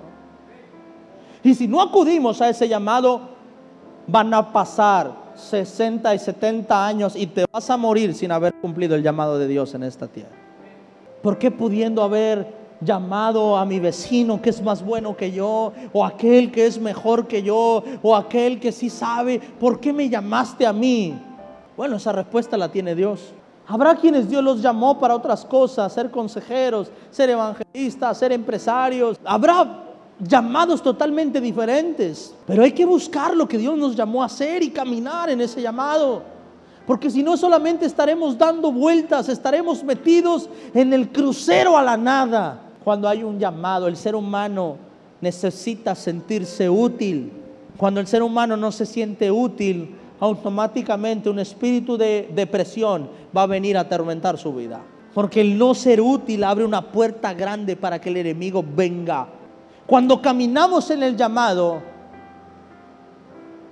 Y 1.44 1.54
si 1.54 1.68
no 1.68 1.80
acudimos 1.80 2.40
a 2.40 2.48
ese 2.48 2.68
llamado, 2.68 3.20
van 4.08 4.34
a 4.34 4.52
pasar 4.52 5.12
60 5.36 6.14
y 6.14 6.18
70 6.18 6.86
años 6.86 7.14
y 7.14 7.28
te 7.28 7.44
vas 7.52 7.70
a 7.70 7.76
morir 7.76 8.14
sin 8.14 8.32
haber 8.32 8.54
cumplido 8.54 8.96
el 8.96 9.04
llamado 9.04 9.38
de 9.38 9.46
Dios 9.46 9.72
en 9.74 9.84
esta 9.84 10.08
tierra. 10.08 10.34
¿Por 11.22 11.38
qué 11.38 11.52
pudiendo 11.52 12.02
haber 12.02 12.57
llamado 12.80 13.56
a 13.56 13.64
mi 13.64 13.80
vecino 13.80 14.40
que 14.40 14.50
es 14.50 14.62
más 14.62 14.84
bueno 14.84 15.16
que 15.16 15.32
yo, 15.32 15.72
o 15.92 16.04
aquel 16.04 16.50
que 16.50 16.66
es 16.66 16.80
mejor 16.80 17.26
que 17.26 17.42
yo, 17.42 17.82
o 18.02 18.14
aquel 18.14 18.60
que 18.60 18.72
sí 18.72 18.90
sabe, 18.90 19.40
¿por 19.40 19.80
qué 19.80 19.92
me 19.92 20.08
llamaste 20.08 20.66
a 20.66 20.72
mí? 20.72 21.14
Bueno, 21.76 21.96
esa 21.96 22.12
respuesta 22.12 22.56
la 22.56 22.70
tiene 22.70 22.94
Dios. 22.94 23.32
Habrá 23.66 23.94
quienes 23.96 24.28
Dios 24.28 24.42
los 24.42 24.62
llamó 24.62 24.98
para 24.98 25.14
otras 25.14 25.44
cosas, 25.44 25.92
ser 25.92 26.10
consejeros, 26.10 26.90
ser 27.10 27.30
evangelistas, 27.30 28.16
ser 28.16 28.32
empresarios. 28.32 29.20
Habrá 29.24 29.84
llamados 30.18 30.82
totalmente 30.82 31.40
diferentes. 31.40 32.34
Pero 32.46 32.62
hay 32.62 32.72
que 32.72 32.86
buscar 32.86 33.36
lo 33.36 33.46
que 33.46 33.58
Dios 33.58 33.76
nos 33.76 33.94
llamó 33.94 34.22
a 34.22 34.26
hacer 34.26 34.62
y 34.62 34.70
caminar 34.70 35.28
en 35.30 35.40
ese 35.40 35.60
llamado. 35.60 36.22
Porque 36.86 37.10
si 37.10 37.22
no 37.22 37.36
solamente 37.36 37.84
estaremos 37.84 38.38
dando 38.38 38.72
vueltas, 38.72 39.28
estaremos 39.28 39.84
metidos 39.84 40.48
en 40.72 40.94
el 40.94 41.10
crucero 41.10 41.76
a 41.76 41.82
la 41.82 41.98
nada. 41.98 42.67
Cuando 42.84 43.08
hay 43.08 43.22
un 43.22 43.38
llamado, 43.38 43.88
el 43.88 43.96
ser 43.96 44.14
humano 44.14 44.76
necesita 45.20 45.94
sentirse 45.94 46.68
útil. 46.68 47.32
Cuando 47.76 48.00
el 48.00 48.06
ser 48.06 48.22
humano 48.22 48.56
no 48.56 48.72
se 48.72 48.86
siente 48.86 49.30
útil, 49.30 49.94
automáticamente 50.20 51.30
un 51.30 51.38
espíritu 51.38 51.96
de 51.96 52.30
depresión 52.34 53.08
va 53.36 53.42
a 53.42 53.46
venir 53.46 53.76
a 53.76 53.80
atormentar 53.80 54.38
su 54.38 54.52
vida. 54.54 54.80
Porque 55.14 55.40
el 55.40 55.58
no 55.58 55.74
ser 55.74 56.00
útil 56.00 56.44
abre 56.44 56.64
una 56.64 56.92
puerta 56.92 57.34
grande 57.34 57.76
para 57.76 58.00
que 58.00 58.08
el 58.10 58.18
enemigo 58.18 58.64
venga 58.76 59.28
cuando 59.88 60.20
caminamos 60.20 60.90
en 60.90 61.02
el 61.02 61.16
llamado, 61.16 61.80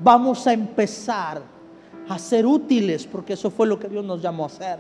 vamos 0.01 0.47
a 0.47 0.55
empezar 0.55 1.43
a 2.09 2.19
ser 2.19 2.47
útiles, 2.47 3.07
porque 3.07 3.35
eso 3.35 3.51
fue 3.51 3.67
lo 3.67 3.79
que 3.79 3.87
Dios 3.87 4.03
nos 4.03 4.23
llamó 4.23 4.45
a 4.45 4.47
hacer. 4.47 4.79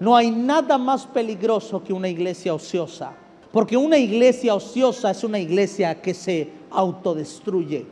No 0.00 0.14
hay 0.14 0.30
nada 0.30 0.78
más 0.78 1.06
peligroso 1.06 1.82
que 1.82 1.92
una 1.92 2.08
iglesia 2.08 2.54
ociosa, 2.54 3.12
porque 3.50 3.76
una 3.76 3.98
iglesia 3.98 4.54
ociosa 4.54 5.10
es 5.10 5.24
una 5.24 5.38
iglesia 5.38 6.00
que 6.00 6.14
se 6.14 6.50
autodestruye. 6.70 7.84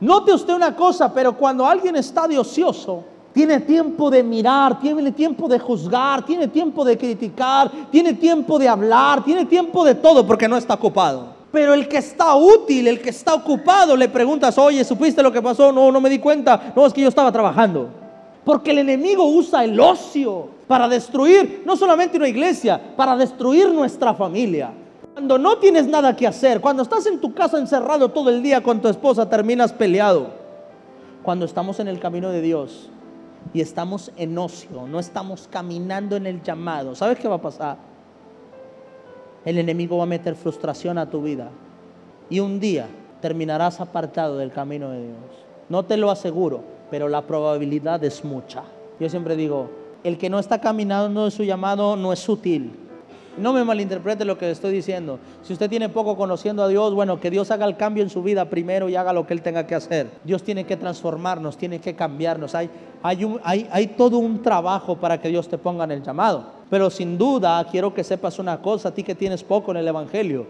Note 0.00 0.32
usted 0.32 0.54
una 0.54 0.74
cosa, 0.74 1.12
pero 1.12 1.36
cuando 1.36 1.64
alguien 1.64 1.96
está 1.96 2.26
de 2.26 2.38
ocioso, 2.38 3.04
tiene 3.32 3.60
tiempo 3.60 4.10
de 4.10 4.22
mirar, 4.22 4.80
tiene 4.80 5.12
tiempo 5.12 5.46
de 5.46 5.58
juzgar, 5.58 6.24
tiene 6.24 6.48
tiempo 6.48 6.84
de 6.84 6.98
criticar, 6.98 7.70
tiene 7.90 8.14
tiempo 8.14 8.58
de 8.58 8.68
hablar, 8.68 9.22
tiene 9.22 9.44
tiempo 9.44 9.84
de 9.84 9.94
todo 9.94 10.26
porque 10.26 10.48
no 10.48 10.56
está 10.56 10.74
ocupado. 10.74 11.36
Pero 11.52 11.74
el 11.74 11.86
que 11.86 11.98
está 11.98 12.34
útil, 12.34 12.88
el 12.88 13.00
que 13.00 13.10
está 13.10 13.34
ocupado, 13.34 13.96
le 13.96 14.08
preguntas, 14.08 14.58
oye, 14.58 14.84
¿supiste 14.84 15.22
lo 15.22 15.30
que 15.30 15.40
pasó? 15.40 15.70
No, 15.70 15.92
no 15.92 16.00
me 16.00 16.10
di 16.10 16.18
cuenta. 16.18 16.72
No, 16.74 16.86
es 16.86 16.92
que 16.92 17.02
yo 17.02 17.08
estaba 17.08 17.30
trabajando. 17.30 18.05
Porque 18.46 18.70
el 18.70 18.78
enemigo 18.78 19.24
usa 19.24 19.64
el 19.64 19.78
ocio 19.80 20.50
para 20.68 20.88
destruir 20.88 21.64
no 21.66 21.76
solamente 21.76 22.16
una 22.16 22.28
iglesia, 22.28 22.80
para 22.96 23.16
destruir 23.16 23.72
nuestra 23.72 24.14
familia. 24.14 24.70
Cuando 25.14 25.36
no 25.36 25.58
tienes 25.58 25.88
nada 25.88 26.14
que 26.14 26.28
hacer, 26.28 26.60
cuando 26.60 26.84
estás 26.84 27.06
en 27.06 27.20
tu 27.20 27.34
casa 27.34 27.58
encerrado 27.58 28.08
todo 28.12 28.30
el 28.30 28.44
día 28.44 28.62
con 28.62 28.80
tu 28.80 28.86
esposa, 28.86 29.28
terminas 29.28 29.72
peleado. 29.72 30.28
Cuando 31.24 31.44
estamos 31.44 31.80
en 31.80 31.88
el 31.88 31.98
camino 31.98 32.30
de 32.30 32.40
Dios 32.40 32.88
y 33.52 33.60
estamos 33.60 34.12
en 34.16 34.38
ocio, 34.38 34.86
no 34.86 35.00
estamos 35.00 35.48
caminando 35.50 36.14
en 36.14 36.28
el 36.28 36.40
llamado, 36.40 36.94
¿sabes 36.94 37.18
qué 37.18 37.26
va 37.26 37.34
a 37.34 37.42
pasar? 37.42 37.78
el 39.44 39.58
enemigo 39.58 39.96
va 39.96 40.02
a 40.02 40.06
meter 40.06 40.34
frustración 40.36 40.98
a 40.98 41.08
tu 41.08 41.22
vida. 41.22 41.50
Y 42.28 42.40
un 42.40 42.60
día 42.60 42.88
terminarás 43.20 43.80
apartado 43.80 44.36
del 44.36 44.52
camino 44.52 44.90
de 44.90 45.04
Dios. 45.04 45.16
No 45.68 45.84
te 45.84 45.96
lo 45.96 46.10
aseguro, 46.10 46.75
pero 46.90 47.08
la 47.08 47.22
probabilidad 47.22 48.02
es 48.04 48.24
mucha. 48.24 48.62
Yo 48.98 49.08
siempre 49.08 49.36
digo, 49.36 49.70
el 50.04 50.18
que 50.18 50.30
no 50.30 50.38
está 50.38 50.60
caminando 50.60 51.24
en 51.24 51.30
su 51.30 51.44
llamado 51.44 51.96
no 51.96 52.12
es 52.12 52.28
útil. 52.28 52.72
No 53.38 53.52
me 53.52 53.64
malinterprete 53.64 54.24
lo 54.24 54.38
que 54.38 54.50
estoy 54.50 54.72
diciendo. 54.72 55.18
Si 55.42 55.52
usted 55.52 55.68
tiene 55.68 55.90
poco 55.90 56.16
conociendo 56.16 56.62
a 56.62 56.68
Dios, 56.68 56.94
bueno, 56.94 57.20
que 57.20 57.30
Dios 57.30 57.50
haga 57.50 57.66
el 57.66 57.76
cambio 57.76 58.02
en 58.02 58.08
su 58.08 58.22
vida 58.22 58.46
primero 58.46 58.88
y 58.88 58.96
haga 58.96 59.12
lo 59.12 59.26
que 59.26 59.34
Él 59.34 59.42
tenga 59.42 59.66
que 59.66 59.74
hacer. 59.74 60.08
Dios 60.24 60.42
tiene 60.42 60.64
que 60.64 60.76
transformarnos, 60.76 61.58
tiene 61.58 61.78
que 61.78 61.94
cambiarnos. 61.94 62.54
Hay, 62.54 62.70
hay, 63.02 63.36
hay, 63.44 63.68
hay 63.70 63.86
todo 63.88 64.18
un 64.18 64.40
trabajo 64.40 64.96
para 64.96 65.20
que 65.20 65.28
Dios 65.28 65.48
te 65.48 65.58
ponga 65.58 65.84
en 65.84 65.90
el 65.90 66.02
llamado. 66.02 66.46
Pero 66.70 66.88
sin 66.88 67.18
duda 67.18 67.62
quiero 67.70 67.92
que 67.92 68.04
sepas 68.04 68.38
una 68.38 68.62
cosa, 68.62 68.88
a 68.88 68.94
ti 68.94 69.02
que 69.02 69.14
tienes 69.14 69.44
poco 69.44 69.70
en 69.70 69.78
el 69.78 69.88
Evangelio. 69.88 70.46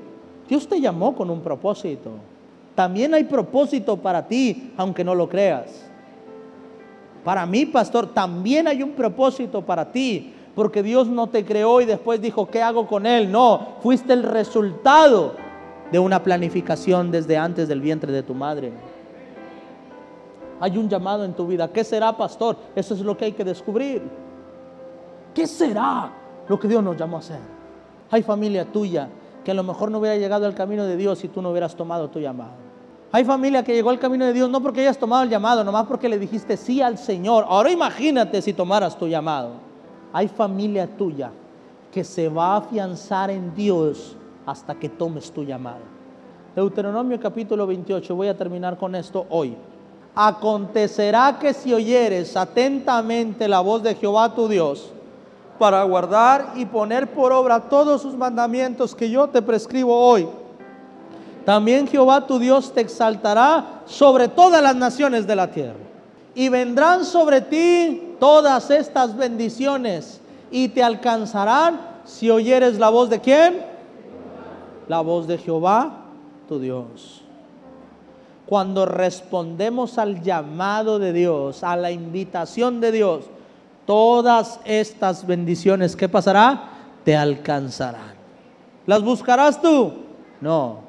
Dios 0.48 0.68
te 0.68 0.80
llamó 0.80 1.16
con 1.16 1.28
un 1.28 1.40
propósito. 1.40 2.12
También 2.76 3.14
hay 3.14 3.24
propósito 3.24 3.96
para 3.96 4.28
ti, 4.28 4.72
aunque 4.76 5.02
no 5.02 5.14
lo 5.14 5.28
creas. 5.28 5.90
Para 7.26 7.44
mí, 7.44 7.66
pastor, 7.66 8.14
también 8.14 8.68
hay 8.68 8.84
un 8.84 8.92
propósito 8.92 9.60
para 9.60 9.90
ti, 9.90 10.32
porque 10.54 10.80
Dios 10.80 11.08
no 11.08 11.26
te 11.26 11.44
creó 11.44 11.80
y 11.80 11.84
después 11.84 12.20
dijo, 12.20 12.46
¿qué 12.46 12.62
hago 12.62 12.86
con 12.86 13.04
él? 13.04 13.32
No, 13.32 13.78
fuiste 13.80 14.12
el 14.12 14.22
resultado 14.22 15.34
de 15.90 15.98
una 15.98 16.22
planificación 16.22 17.10
desde 17.10 17.36
antes 17.36 17.66
del 17.66 17.80
vientre 17.80 18.12
de 18.12 18.22
tu 18.22 18.32
madre. 18.32 18.72
Hay 20.60 20.78
un 20.78 20.88
llamado 20.88 21.24
en 21.24 21.34
tu 21.34 21.48
vida. 21.48 21.66
¿Qué 21.72 21.82
será, 21.82 22.16
pastor? 22.16 22.58
Eso 22.76 22.94
es 22.94 23.00
lo 23.00 23.16
que 23.16 23.24
hay 23.24 23.32
que 23.32 23.42
descubrir. 23.42 24.02
¿Qué 25.34 25.48
será 25.48 26.12
lo 26.46 26.60
que 26.60 26.68
Dios 26.68 26.80
nos 26.80 26.96
llamó 26.96 27.16
a 27.16 27.18
hacer? 27.18 27.40
Hay 28.08 28.22
familia 28.22 28.66
tuya 28.66 29.08
que 29.44 29.50
a 29.50 29.54
lo 29.54 29.64
mejor 29.64 29.90
no 29.90 29.98
hubiera 29.98 30.16
llegado 30.16 30.46
al 30.46 30.54
camino 30.54 30.84
de 30.84 30.96
Dios 30.96 31.18
si 31.18 31.26
tú 31.26 31.42
no 31.42 31.50
hubieras 31.50 31.74
tomado 31.74 32.08
tu 32.08 32.20
llamado. 32.20 32.65
Hay 33.16 33.24
familia 33.24 33.64
que 33.64 33.72
llegó 33.72 33.88
al 33.88 33.98
camino 33.98 34.26
de 34.26 34.34
Dios 34.34 34.50
no 34.50 34.60
porque 34.60 34.82
hayas 34.82 34.98
tomado 34.98 35.22
el 35.22 35.30
llamado, 35.30 35.64
nomás 35.64 35.86
porque 35.86 36.06
le 36.06 36.18
dijiste 36.18 36.54
sí 36.54 36.82
al 36.82 36.98
Señor. 36.98 37.46
Ahora 37.48 37.70
imagínate 37.70 38.42
si 38.42 38.52
tomaras 38.52 38.98
tu 38.98 39.08
llamado. 39.08 39.52
Hay 40.12 40.28
familia 40.28 40.86
tuya 40.86 41.30
que 41.90 42.04
se 42.04 42.28
va 42.28 42.48
a 42.48 42.56
afianzar 42.58 43.30
en 43.30 43.54
Dios 43.54 44.14
hasta 44.44 44.74
que 44.74 44.90
tomes 44.90 45.32
tu 45.32 45.44
llamado. 45.44 45.80
Deuteronomio 46.54 47.18
capítulo 47.18 47.66
28, 47.66 48.14
voy 48.14 48.28
a 48.28 48.36
terminar 48.36 48.76
con 48.76 48.94
esto 48.94 49.24
hoy. 49.30 49.56
Acontecerá 50.14 51.38
que 51.40 51.54
si 51.54 51.72
oyeres 51.72 52.36
atentamente 52.36 53.48
la 53.48 53.60
voz 53.60 53.82
de 53.82 53.94
Jehová 53.94 54.34
tu 54.34 54.46
Dios, 54.46 54.92
para 55.58 55.82
guardar 55.84 56.52
y 56.54 56.66
poner 56.66 57.10
por 57.10 57.32
obra 57.32 57.60
todos 57.60 58.02
sus 58.02 58.14
mandamientos 58.14 58.94
que 58.94 59.08
yo 59.08 59.26
te 59.26 59.40
prescribo 59.40 59.98
hoy. 59.98 60.28
También 61.46 61.88
Jehová 61.88 62.26
tu 62.26 62.38
Dios 62.38 62.74
te 62.74 62.82
exaltará 62.82 63.80
sobre 63.86 64.28
todas 64.28 64.62
las 64.62 64.76
naciones 64.76 65.26
de 65.26 65.36
la 65.36 65.50
tierra. 65.50 65.78
Y 66.34 66.50
vendrán 66.50 67.06
sobre 67.06 67.40
ti 67.40 68.16
todas 68.20 68.70
estas 68.70 69.16
bendiciones 69.16 70.20
y 70.50 70.68
te 70.68 70.82
alcanzarán 70.82 71.80
si 72.04 72.28
oyeres 72.28 72.78
la 72.78 72.90
voz 72.90 73.08
de 73.08 73.20
quién? 73.20 73.76
la 74.88 75.00
voz 75.00 75.26
de 75.26 75.38
Jehová, 75.38 76.04
tu 76.48 76.58
Dios. 76.58 77.22
Cuando 78.46 78.86
respondemos 78.86 79.98
al 79.98 80.22
llamado 80.22 80.98
de 80.98 81.12
Dios, 81.12 81.64
a 81.64 81.76
la 81.76 81.90
invitación 81.90 82.80
de 82.80 82.92
Dios, 82.92 83.24
todas 83.84 84.60
estas 84.64 85.26
bendiciones, 85.26 85.96
¿qué 85.96 86.08
pasará? 86.08 86.70
Te 87.04 87.16
alcanzarán. 87.16 88.14
¿Las 88.86 89.02
buscarás 89.02 89.60
tú? 89.60 89.92
No. 90.40 90.85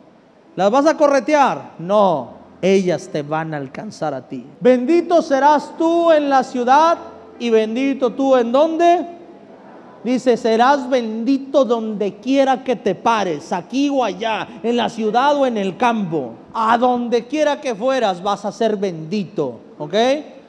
¿Las 0.58 0.72
vas 0.72 0.88
a 0.88 0.98
corretear? 0.98 1.74
No. 1.78 2.32
Ellas 2.64 3.10
te 3.12 3.22
van 3.22 3.54
a 3.54 3.58
alcanzar 3.58 4.16
a 4.16 4.28
ti. 4.28 4.44
Bendito 4.60 5.22
serás 5.22 5.78
tú 5.78 6.12
en 6.12 6.32
la 6.32 6.44
ciudad 6.44 6.98
y 7.38 7.52
bendito 7.52 8.12
tú 8.14 8.36
en 8.36 8.52
dónde? 8.52 9.06
Dice, 10.04 10.36
serás 10.36 10.90
bendito 10.90 11.64
donde 11.64 12.16
quiera 12.16 12.64
que 12.64 12.76
te 12.76 12.96
pares, 12.96 13.54
aquí 13.54 13.88
o 13.90 14.04
allá, 14.04 14.48
en 14.64 14.78
la 14.78 14.90
ciudad 14.90 15.36
o 15.36 15.46
en 15.46 15.58
el 15.58 15.78
campo. 15.78 16.32
A 16.56 16.76
donde 16.80 17.28
quiera 17.28 17.62
que 17.62 17.76
fueras 17.76 18.24
vas 18.24 18.44
a 18.44 18.52
ser 18.52 18.78
bendito. 18.78 19.60
¿Ok? 19.78 19.94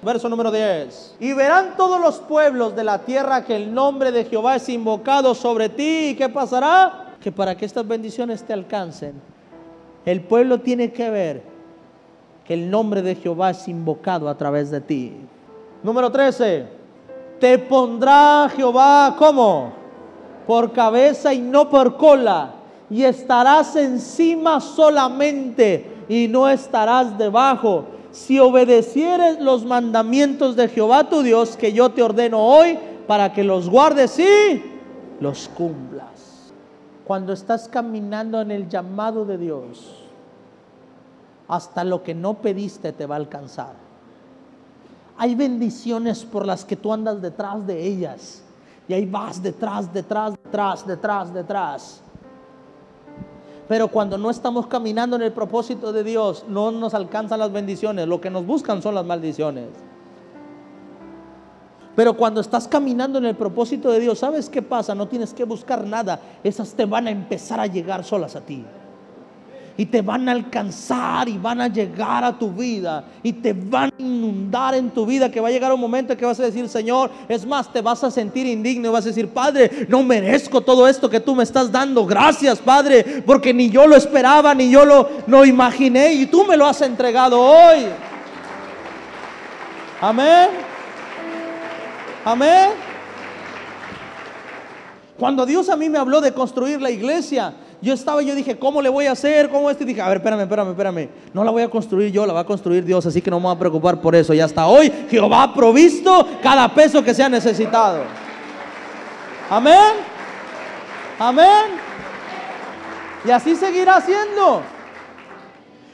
Verso 0.00 0.26
número 0.30 0.50
10. 0.50 1.16
Y 1.20 1.34
verán 1.34 1.74
todos 1.76 2.00
los 2.00 2.16
pueblos 2.20 2.74
de 2.74 2.84
la 2.84 3.00
tierra 3.00 3.44
que 3.44 3.56
el 3.56 3.74
nombre 3.74 4.10
de 4.10 4.24
Jehová 4.24 4.56
es 4.56 4.70
invocado 4.70 5.34
sobre 5.34 5.68
ti. 5.68 6.12
¿Y 6.12 6.14
qué 6.14 6.30
pasará? 6.30 7.14
Que 7.20 7.30
para 7.30 7.54
que 7.54 7.66
estas 7.66 7.86
bendiciones 7.86 8.42
te 8.42 8.54
alcancen, 8.54 9.20
el 10.04 10.20
pueblo 10.22 10.60
tiene 10.60 10.92
que 10.92 11.10
ver 11.10 11.42
que 12.46 12.54
el 12.54 12.70
nombre 12.70 13.02
de 13.02 13.14
Jehová 13.14 13.50
es 13.50 13.68
invocado 13.68 14.28
a 14.28 14.36
través 14.36 14.70
de 14.70 14.80
ti. 14.80 15.12
Número 15.82 16.10
13 16.10 16.78
te 17.38 17.58
pondrá 17.58 18.50
Jehová 18.54 19.14
como 19.18 19.72
por 20.46 20.72
cabeza 20.72 21.32
y 21.32 21.40
no 21.40 21.68
por 21.68 21.96
cola, 21.96 22.54
y 22.90 23.02
estarás 23.02 23.76
encima 23.76 24.60
solamente 24.60 26.04
y 26.08 26.26
no 26.26 26.48
estarás 26.48 27.18
debajo. 27.18 27.84
Si 28.10 28.38
obedecieres 28.38 29.38
los 29.40 29.64
mandamientos 29.64 30.56
de 30.56 30.68
Jehová 30.68 31.04
tu 31.04 31.22
Dios 31.22 31.56
que 31.56 31.72
yo 31.72 31.90
te 31.90 32.02
ordeno 32.02 32.42
hoy 32.42 32.78
para 33.06 33.32
que 33.32 33.44
los 33.44 33.68
guardes 33.68 34.18
y 34.18 34.62
los 35.20 35.48
cumplas. 35.48 36.17
Cuando 37.08 37.32
estás 37.32 37.68
caminando 37.68 38.38
en 38.38 38.50
el 38.50 38.68
llamado 38.68 39.24
de 39.24 39.38
Dios, 39.38 39.94
hasta 41.48 41.82
lo 41.82 42.02
que 42.02 42.14
no 42.14 42.34
pediste 42.34 42.92
te 42.92 43.06
va 43.06 43.14
a 43.14 43.18
alcanzar. 43.18 43.72
Hay 45.16 45.34
bendiciones 45.34 46.26
por 46.26 46.44
las 46.44 46.66
que 46.66 46.76
tú 46.76 46.92
andas 46.92 47.22
detrás 47.22 47.66
de 47.66 47.82
ellas. 47.82 48.42
Y 48.86 48.92
ahí 48.92 49.06
vas 49.06 49.42
detrás, 49.42 49.90
detrás, 49.90 50.34
detrás, 50.44 50.86
detrás, 50.86 51.32
detrás. 51.32 52.00
Pero 53.68 53.88
cuando 53.88 54.18
no 54.18 54.28
estamos 54.28 54.66
caminando 54.66 55.16
en 55.16 55.22
el 55.22 55.32
propósito 55.32 55.94
de 55.94 56.04
Dios, 56.04 56.44
no 56.46 56.70
nos 56.70 56.92
alcanzan 56.92 57.38
las 57.38 57.50
bendiciones. 57.50 58.06
Lo 58.06 58.20
que 58.20 58.28
nos 58.28 58.44
buscan 58.44 58.82
son 58.82 58.94
las 58.94 59.06
maldiciones. 59.06 59.68
Pero 61.98 62.14
cuando 62.14 62.40
estás 62.40 62.68
caminando 62.68 63.18
en 63.18 63.24
el 63.24 63.34
propósito 63.34 63.90
de 63.90 63.98
Dios, 63.98 64.20
¿sabes 64.20 64.48
qué 64.48 64.62
pasa? 64.62 64.94
No 64.94 65.08
tienes 65.08 65.34
que 65.34 65.42
buscar 65.42 65.84
nada. 65.84 66.20
Esas 66.44 66.72
te 66.72 66.84
van 66.84 67.08
a 67.08 67.10
empezar 67.10 67.58
a 67.58 67.66
llegar 67.66 68.04
solas 68.04 68.36
a 68.36 68.40
ti 68.40 68.64
y 69.76 69.84
te 69.84 70.00
van 70.00 70.28
a 70.28 70.30
alcanzar 70.30 71.28
y 71.28 71.38
van 71.38 71.60
a 71.60 71.66
llegar 71.66 72.22
a 72.22 72.38
tu 72.38 72.52
vida 72.52 73.04
y 73.20 73.32
te 73.32 73.52
van 73.52 73.90
a 73.90 74.00
inundar 74.00 74.76
en 74.76 74.90
tu 74.90 75.06
vida 75.06 75.28
que 75.28 75.40
va 75.40 75.48
a 75.48 75.50
llegar 75.50 75.72
un 75.72 75.80
momento 75.80 76.16
que 76.16 76.24
vas 76.24 76.38
a 76.38 76.44
decir, 76.44 76.68
Señor, 76.68 77.10
es 77.28 77.44
más, 77.44 77.72
te 77.72 77.82
vas 77.82 78.04
a 78.04 78.12
sentir 78.12 78.46
indigno 78.46 78.90
y 78.90 78.92
vas 78.92 79.04
a 79.04 79.08
decir, 79.08 79.30
Padre, 79.30 79.88
no 79.88 80.04
merezco 80.04 80.60
todo 80.60 80.86
esto 80.86 81.10
que 81.10 81.18
tú 81.18 81.34
me 81.34 81.42
estás 81.42 81.72
dando. 81.72 82.06
Gracias, 82.06 82.60
Padre, 82.60 83.24
porque 83.26 83.52
ni 83.52 83.70
yo 83.70 83.88
lo 83.88 83.96
esperaba, 83.96 84.54
ni 84.54 84.70
yo 84.70 84.84
lo 84.84 85.08
no 85.26 85.44
imaginé 85.44 86.12
y 86.12 86.26
tú 86.26 86.44
me 86.44 86.56
lo 86.56 86.64
has 86.64 86.80
entregado 86.80 87.40
hoy. 87.40 87.86
Amén. 90.00 90.67
Amén. 92.28 92.72
Cuando 95.18 95.46
Dios 95.46 95.70
a 95.70 95.76
mí 95.76 95.88
me 95.88 95.96
habló 95.96 96.20
de 96.20 96.34
construir 96.34 96.78
la 96.78 96.90
iglesia, 96.90 97.54
yo 97.80 97.94
estaba, 97.94 98.20
yo 98.20 98.34
dije, 98.34 98.58
¿cómo 98.58 98.82
le 98.82 98.90
voy 98.90 99.06
a 99.06 99.12
hacer? 99.12 99.48
¿Cómo 99.48 99.70
este? 99.70 99.84
Y 99.84 99.86
dije, 99.86 100.02
a 100.02 100.08
ver, 100.08 100.18
espérame, 100.18 100.42
espérame, 100.42 100.68
espérame. 100.68 101.08
No 101.32 101.42
la 101.42 101.50
voy 101.50 101.62
a 101.62 101.70
construir 101.70 102.12
yo, 102.12 102.26
la 102.26 102.34
va 102.34 102.40
a 102.40 102.44
construir 102.44 102.84
Dios, 102.84 103.06
así 103.06 103.22
que 103.22 103.30
no 103.30 103.40
me 103.40 103.46
voy 103.46 103.56
a 103.56 103.58
preocupar 103.58 104.02
por 104.02 104.14
eso. 104.14 104.34
Y 104.34 104.40
hasta 104.40 104.66
hoy 104.66 104.92
Jehová 105.08 105.44
ha 105.44 105.54
provisto 105.54 106.28
cada 106.42 106.68
peso 106.74 107.02
que 107.02 107.14
sea 107.14 107.30
necesitado. 107.30 108.02
Amén. 109.48 109.94
Amén. 111.18 111.80
Y 113.24 113.30
así 113.30 113.56
seguirá 113.56 114.02
siendo. 114.02 114.60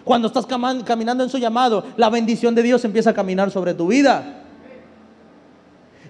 Cuando 0.02 0.26
estás 0.26 0.46
caminando 0.46 1.22
en 1.22 1.30
su 1.30 1.38
llamado, 1.38 1.84
la 1.96 2.10
bendición 2.10 2.56
de 2.56 2.64
Dios 2.64 2.84
empieza 2.84 3.10
a 3.10 3.14
caminar 3.14 3.52
sobre 3.52 3.72
tu 3.72 3.86
vida. 3.86 4.43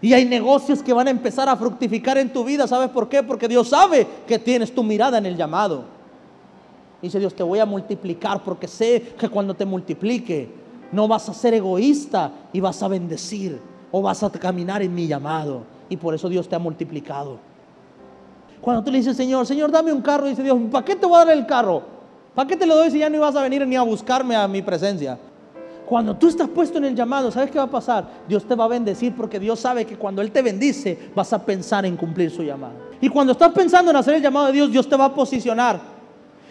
Y 0.04 0.12
hay 0.12 0.26
negocios 0.26 0.82
que 0.82 0.92
van 0.92 1.08
a 1.08 1.10
empezar 1.10 1.48
a 1.48 1.56
fructificar 1.56 2.18
en 2.18 2.30
tu 2.30 2.44
vida. 2.44 2.68
¿Sabes 2.68 2.90
por 2.90 3.08
qué? 3.08 3.22
Porque 3.22 3.48
Dios 3.48 3.70
sabe 3.70 4.06
que 4.26 4.38
tienes 4.38 4.74
tu 4.74 4.82
mirada 4.82 5.16
en 5.16 5.24
el 5.24 5.34
llamado. 5.34 5.84
Dice 7.00 7.18
Dios, 7.18 7.34
te 7.34 7.42
voy 7.42 7.58
a 7.58 7.64
multiplicar 7.64 8.44
porque 8.44 8.68
sé 8.68 9.14
que 9.18 9.30
cuando 9.30 9.54
te 9.54 9.64
multiplique 9.64 10.50
no 10.92 11.08
vas 11.08 11.30
a 11.30 11.32
ser 11.32 11.54
egoísta 11.54 12.32
y 12.52 12.60
vas 12.60 12.82
a 12.82 12.88
bendecir 12.88 13.58
o 13.90 14.02
vas 14.02 14.22
a 14.22 14.30
caminar 14.30 14.82
en 14.82 14.94
mi 14.94 15.06
llamado. 15.06 15.62
Y 15.88 15.96
por 15.96 16.14
eso 16.14 16.28
Dios 16.28 16.50
te 16.50 16.54
ha 16.54 16.58
multiplicado. 16.58 17.38
Cuando 18.60 18.84
tú 18.84 18.90
le 18.90 18.98
dices, 18.98 19.16
Señor, 19.16 19.46
Señor, 19.46 19.70
dame 19.70 19.90
un 19.90 20.02
carro, 20.02 20.26
dice 20.26 20.42
Dios, 20.42 20.58
¿para 20.70 20.84
qué 20.84 20.96
te 20.96 21.06
voy 21.06 21.16
a 21.16 21.24
dar 21.24 21.34
el 21.34 21.46
carro? 21.46 21.82
¿Para 22.34 22.46
qué 22.46 22.58
te 22.58 22.66
lo 22.66 22.76
doy 22.76 22.90
si 22.90 22.98
ya 22.98 23.08
no 23.08 23.16
ibas 23.16 23.36
a 23.36 23.42
venir 23.42 23.66
ni 23.66 23.76
a 23.76 23.80
buscarme 23.80 24.36
a 24.36 24.46
mi 24.46 24.60
presencia? 24.60 25.18
Cuando 25.86 26.16
tú 26.16 26.28
estás 26.28 26.48
puesto 26.48 26.78
en 26.78 26.84
el 26.86 26.94
llamado, 26.94 27.30
¿sabes 27.30 27.50
qué 27.50 27.58
va 27.58 27.64
a 27.64 27.70
pasar? 27.70 28.08
Dios 28.26 28.44
te 28.44 28.54
va 28.54 28.64
a 28.64 28.68
bendecir 28.68 29.14
porque 29.14 29.38
Dios 29.38 29.60
sabe 29.60 29.84
que 29.84 29.96
cuando 29.96 30.22
Él 30.22 30.30
te 30.30 30.40
bendice, 30.40 31.10
vas 31.14 31.32
a 31.32 31.44
pensar 31.44 31.84
en 31.84 31.96
cumplir 31.96 32.30
su 32.30 32.42
llamado. 32.42 32.74
Y 33.00 33.08
cuando 33.08 33.32
estás 33.32 33.52
pensando 33.52 33.90
en 33.90 33.96
hacer 33.96 34.14
el 34.14 34.22
llamado 34.22 34.46
de 34.46 34.52
Dios, 34.52 34.72
Dios 34.72 34.88
te 34.88 34.96
va 34.96 35.06
a 35.06 35.14
posicionar 35.14 35.80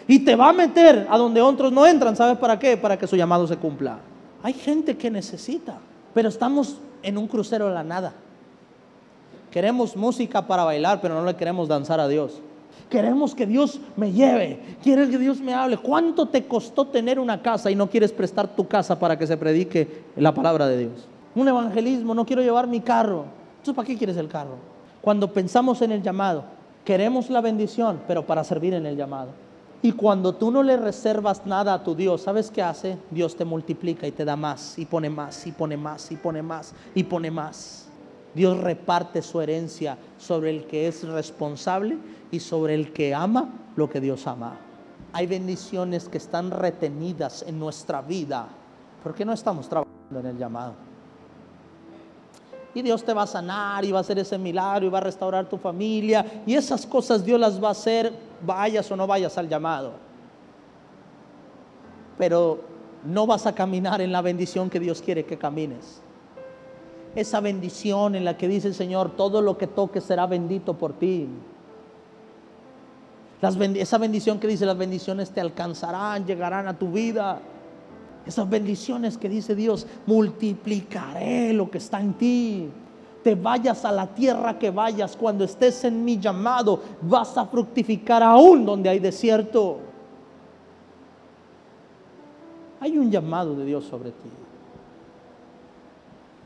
y 0.06 0.20
te 0.20 0.36
va 0.36 0.50
a 0.50 0.52
meter 0.52 1.06
a 1.10 1.18
donde 1.18 1.42
otros 1.42 1.72
no 1.72 1.84
entran. 1.84 2.14
¿Sabes 2.14 2.38
para 2.38 2.58
qué? 2.58 2.76
Para 2.76 2.96
que 2.96 3.06
su 3.06 3.16
llamado 3.16 3.46
se 3.46 3.56
cumpla. 3.56 3.98
Hay 4.42 4.52
gente 4.52 4.96
que 4.96 5.10
necesita, 5.10 5.78
pero 6.12 6.28
estamos 6.28 6.78
en 7.02 7.18
un 7.18 7.26
crucero 7.26 7.68
de 7.68 7.74
la 7.74 7.82
nada. 7.82 8.12
Queremos 9.50 9.96
música 9.96 10.46
para 10.46 10.64
bailar, 10.64 11.00
pero 11.00 11.14
no 11.14 11.24
le 11.24 11.34
queremos 11.34 11.66
danzar 11.66 11.98
a 11.98 12.06
Dios. 12.06 12.40
Queremos 12.94 13.34
que 13.34 13.44
Dios 13.44 13.80
me 13.96 14.12
lleve. 14.12 14.60
Quieres 14.80 15.08
que 15.08 15.18
Dios 15.18 15.40
me 15.40 15.52
hable. 15.52 15.78
¿Cuánto 15.78 16.26
te 16.26 16.46
costó 16.46 16.86
tener 16.86 17.18
una 17.18 17.42
casa 17.42 17.68
y 17.68 17.74
no 17.74 17.90
quieres 17.90 18.12
prestar 18.12 18.54
tu 18.54 18.68
casa 18.68 18.96
para 18.96 19.18
que 19.18 19.26
se 19.26 19.36
predique 19.36 20.04
la 20.14 20.32
palabra 20.32 20.68
de 20.68 20.78
Dios? 20.78 21.08
Un 21.34 21.48
evangelismo, 21.48 22.14
no 22.14 22.24
quiero 22.24 22.40
llevar 22.40 22.68
mi 22.68 22.78
carro. 22.78 23.24
Entonces, 23.54 23.74
¿para 23.74 23.84
qué 23.84 23.98
quieres 23.98 24.16
el 24.16 24.28
carro? 24.28 24.58
Cuando 25.00 25.32
pensamos 25.32 25.82
en 25.82 25.90
el 25.90 26.04
llamado, 26.04 26.44
queremos 26.84 27.30
la 27.30 27.40
bendición, 27.40 27.98
pero 28.06 28.24
para 28.24 28.44
servir 28.44 28.74
en 28.74 28.86
el 28.86 28.96
llamado. 28.96 29.30
Y 29.82 29.90
cuando 29.90 30.32
tú 30.32 30.52
no 30.52 30.62
le 30.62 30.76
reservas 30.76 31.44
nada 31.46 31.74
a 31.74 31.82
tu 31.82 31.96
Dios, 31.96 32.20
¿sabes 32.20 32.48
qué 32.48 32.62
hace? 32.62 32.96
Dios 33.10 33.34
te 33.34 33.44
multiplica 33.44 34.06
y 34.06 34.12
te 34.12 34.24
da 34.24 34.36
más, 34.36 34.78
y 34.78 34.84
pone 34.84 35.10
más, 35.10 35.44
y 35.48 35.50
pone 35.50 35.76
más, 35.76 36.12
y 36.12 36.14
pone 36.14 36.42
más, 36.42 36.72
y 36.94 37.02
pone 37.02 37.32
más. 37.32 37.83
Dios 38.34 38.58
reparte 38.58 39.22
su 39.22 39.40
herencia 39.40 39.96
sobre 40.18 40.50
el 40.50 40.66
que 40.66 40.88
es 40.88 41.06
responsable 41.06 41.96
y 42.30 42.40
sobre 42.40 42.74
el 42.74 42.92
que 42.92 43.14
ama 43.14 43.48
lo 43.76 43.88
que 43.88 44.00
Dios 44.00 44.26
ama. 44.26 44.58
Hay 45.12 45.26
bendiciones 45.26 46.08
que 46.08 46.18
están 46.18 46.50
retenidas 46.50 47.44
en 47.46 47.58
nuestra 47.58 48.02
vida. 48.02 48.48
¿Por 49.02 49.14
qué 49.14 49.24
no 49.24 49.32
estamos 49.32 49.68
trabajando 49.68 50.18
en 50.18 50.26
el 50.26 50.36
llamado? 50.36 50.74
Y 52.74 52.82
Dios 52.82 53.04
te 53.04 53.14
va 53.14 53.22
a 53.22 53.26
sanar 53.28 53.84
y 53.84 53.92
va 53.92 53.98
a 53.98 54.00
hacer 54.00 54.18
ese 54.18 54.36
milagro 54.36 54.86
y 54.86 54.88
va 54.88 54.98
a 54.98 55.02
restaurar 55.02 55.48
tu 55.48 55.56
familia. 55.56 56.42
Y 56.44 56.54
esas 56.54 56.84
cosas 56.84 57.24
Dios 57.24 57.38
las 57.38 57.62
va 57.62 57.68
a 57.68 57.72
hacer, 57.72 58.12
vayas 58.44 58.90
o 58.90 58.96
no 58.96 59.06
vayas 59.06 59.38
al 59.38 59.48
llamado. 59.48 59.92
Pero 62.18 62.60
no 63.04 63.28
vas 63.28 63.46
a 63.46 63.54
caminar 63.54 64.00
en 64.00 64.10
la 64.10 64.22
bendición 64.22 64.68
que 64.68 64.80
Dios 64.80 65.00
quiere 65.00 65.24
que 65.24 65.38
camines 65.38 66.02
esa 67.14 67.40
bendición 67.40 68.14
en 68.14 68.24
la 68.24 68.36
que 68.36 68.48
dice 68.48 68.68
el 68.68 68.74
Señor, 68.74 69.16
todo 69.16 69.40
lo 69.40 69.56
que 69.56 69.66
toque 69.66 70.00
será 70.00 70.26
bendito 70.26 70.74
por 70.74 70.92
ti. 70.94 71.28
esa 73.40 73.98
bendición 73.98 74.40
que 74.40 74.48
dice, 74.48 74.66
las 74.66 74.78
bendiciones 74.78 75.30
te 75.30 75.40
alcanzarán, 75.40 76.26
llegarán 76.26 76.66
a 76.66 76.78
tu 76.78 76.90
vida. 76.90 77.40
Esas 78.26 78.48
bendiciones 78.48 79.18
que 79.18 79.28
dice 79.28 79.54
Dios, 79.54 79.86
multiplicaré 80.06 81.52
lo 81.52 81.70
que 81.70 81.78
está 81.78 82.00
en 82.00 82.14
ti. 82.14 82.68
Te 83.22 83.34
vayas 83.34 83.84
a 83.84 83.92
la 83.92 84.06
tierra 84.06 84.58
que 84.58 84.70
vayas, 84.70 85.16
cuando 85.16 85.44
estés 85.44 85.84
en 85.84 86.04
mi 86.04 86.18
llamado, 86.18 86.80
vas 87.02 87.36
a 87.36 87.46
fructificar 87.46 88.22
aún 88.22 88.64
donde 88.64 88.88
hay 88.88 88.98
desierto. 88.98 89.78
Hay 92.80 92.98
un 92.98 93.10
llamado 93.10 93.54
de 93.54 93.64
Dios 93.64 93.84
sobre 93.84 94.10
ti. 94.10 94.43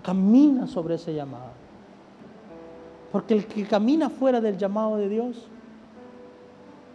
Camina 0.03 0.67
sobre 0.67 0.95
ese 0.95 1.15
llamado. 1.15 1.53
Porque 3.13 3.35
el 3.35 3.47
que 3.47 3.67
camina 3.67 4.11
fuera 4.11 4.41
del 4.41 4.57
llamado 4.59 4.97
de 4.97 5.09
Dios, 5.09 5.49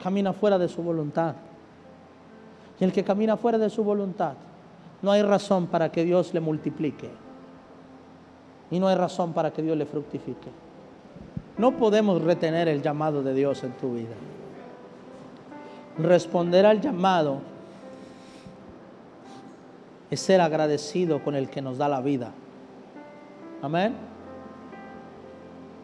camina 0.01 0.33
fuera 0.33 0.57
de 0.57 0.67
su 0.67 0.83
voluntad. 0.83 1.35
Y 2.79 2.83
el 2.83 2.91
que 2.91 3.03
camina 3.03 3.37
fuera 3.37 3.57
de 3.57 3.69
su 3.69 3.83
voluntad, 3.83 4.33
no 5.01 5.11
hay 5.11 5.21
razón 5.21 5.67
para 5.67 5.91
que 5.91 6.03
Dios 6.03 6.33
le 6.33 6.39
multiplique. 6.39 7.09
Y 8.71 8.79
no 8.79 8.87
hay 8.87 8.95
razón 8.95 9.33
para 9.33 9.51
que 9.51 9.61
Dios 9.61 9.77
le 9.77 9.85
fructifique. 9.85 10.49
No 11.57 11.77
podemos 11.77 12.21
retener 12.21 12.67
el 12.67 12.81
llamado 12.81 13.21
de 13.21 13.33
Dios 13.33 13.63
en 13.63 13.73
tu 13.73 13.93
vida. 13.93 14.15
Responder 15.99 16.65
al 16.65 16.81
llamado 16.81 17.39
es 20.09 20.19
ser 20.19 20.41
agradecido 20.41 21.23
con 21.23 21.35
el 21.35 21.49
que 21.49 21.61
nos 21.61 21.77
da 21.77 21.87
la 21.87 22.01
vida. 22.01 22.31
Amén. 23.63 23.95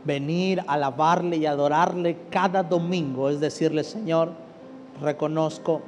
Venir 0.03 0.59
a 0.67 0.73
alabarle 0.73 1.37
y 1.37 1.45
adorarle 1.45 2.17
cada 2.29 2.61
domingo 2.61 3.29
es 3.29 3.39
decirle, 3.39 3.85
Señor, 3.85 4.33
reconozco 5.01 5.81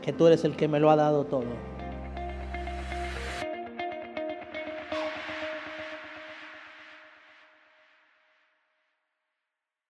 que 0.00 0.14
tú 0.14 0.26
eres 0.26 0.44
el 0.44 0.56
que 0.56 0.68
me 0.68 0.80
lo 0.80 0.90
ha 0.90 0.96
dado 0.96 1.24
todo 1.24 1.73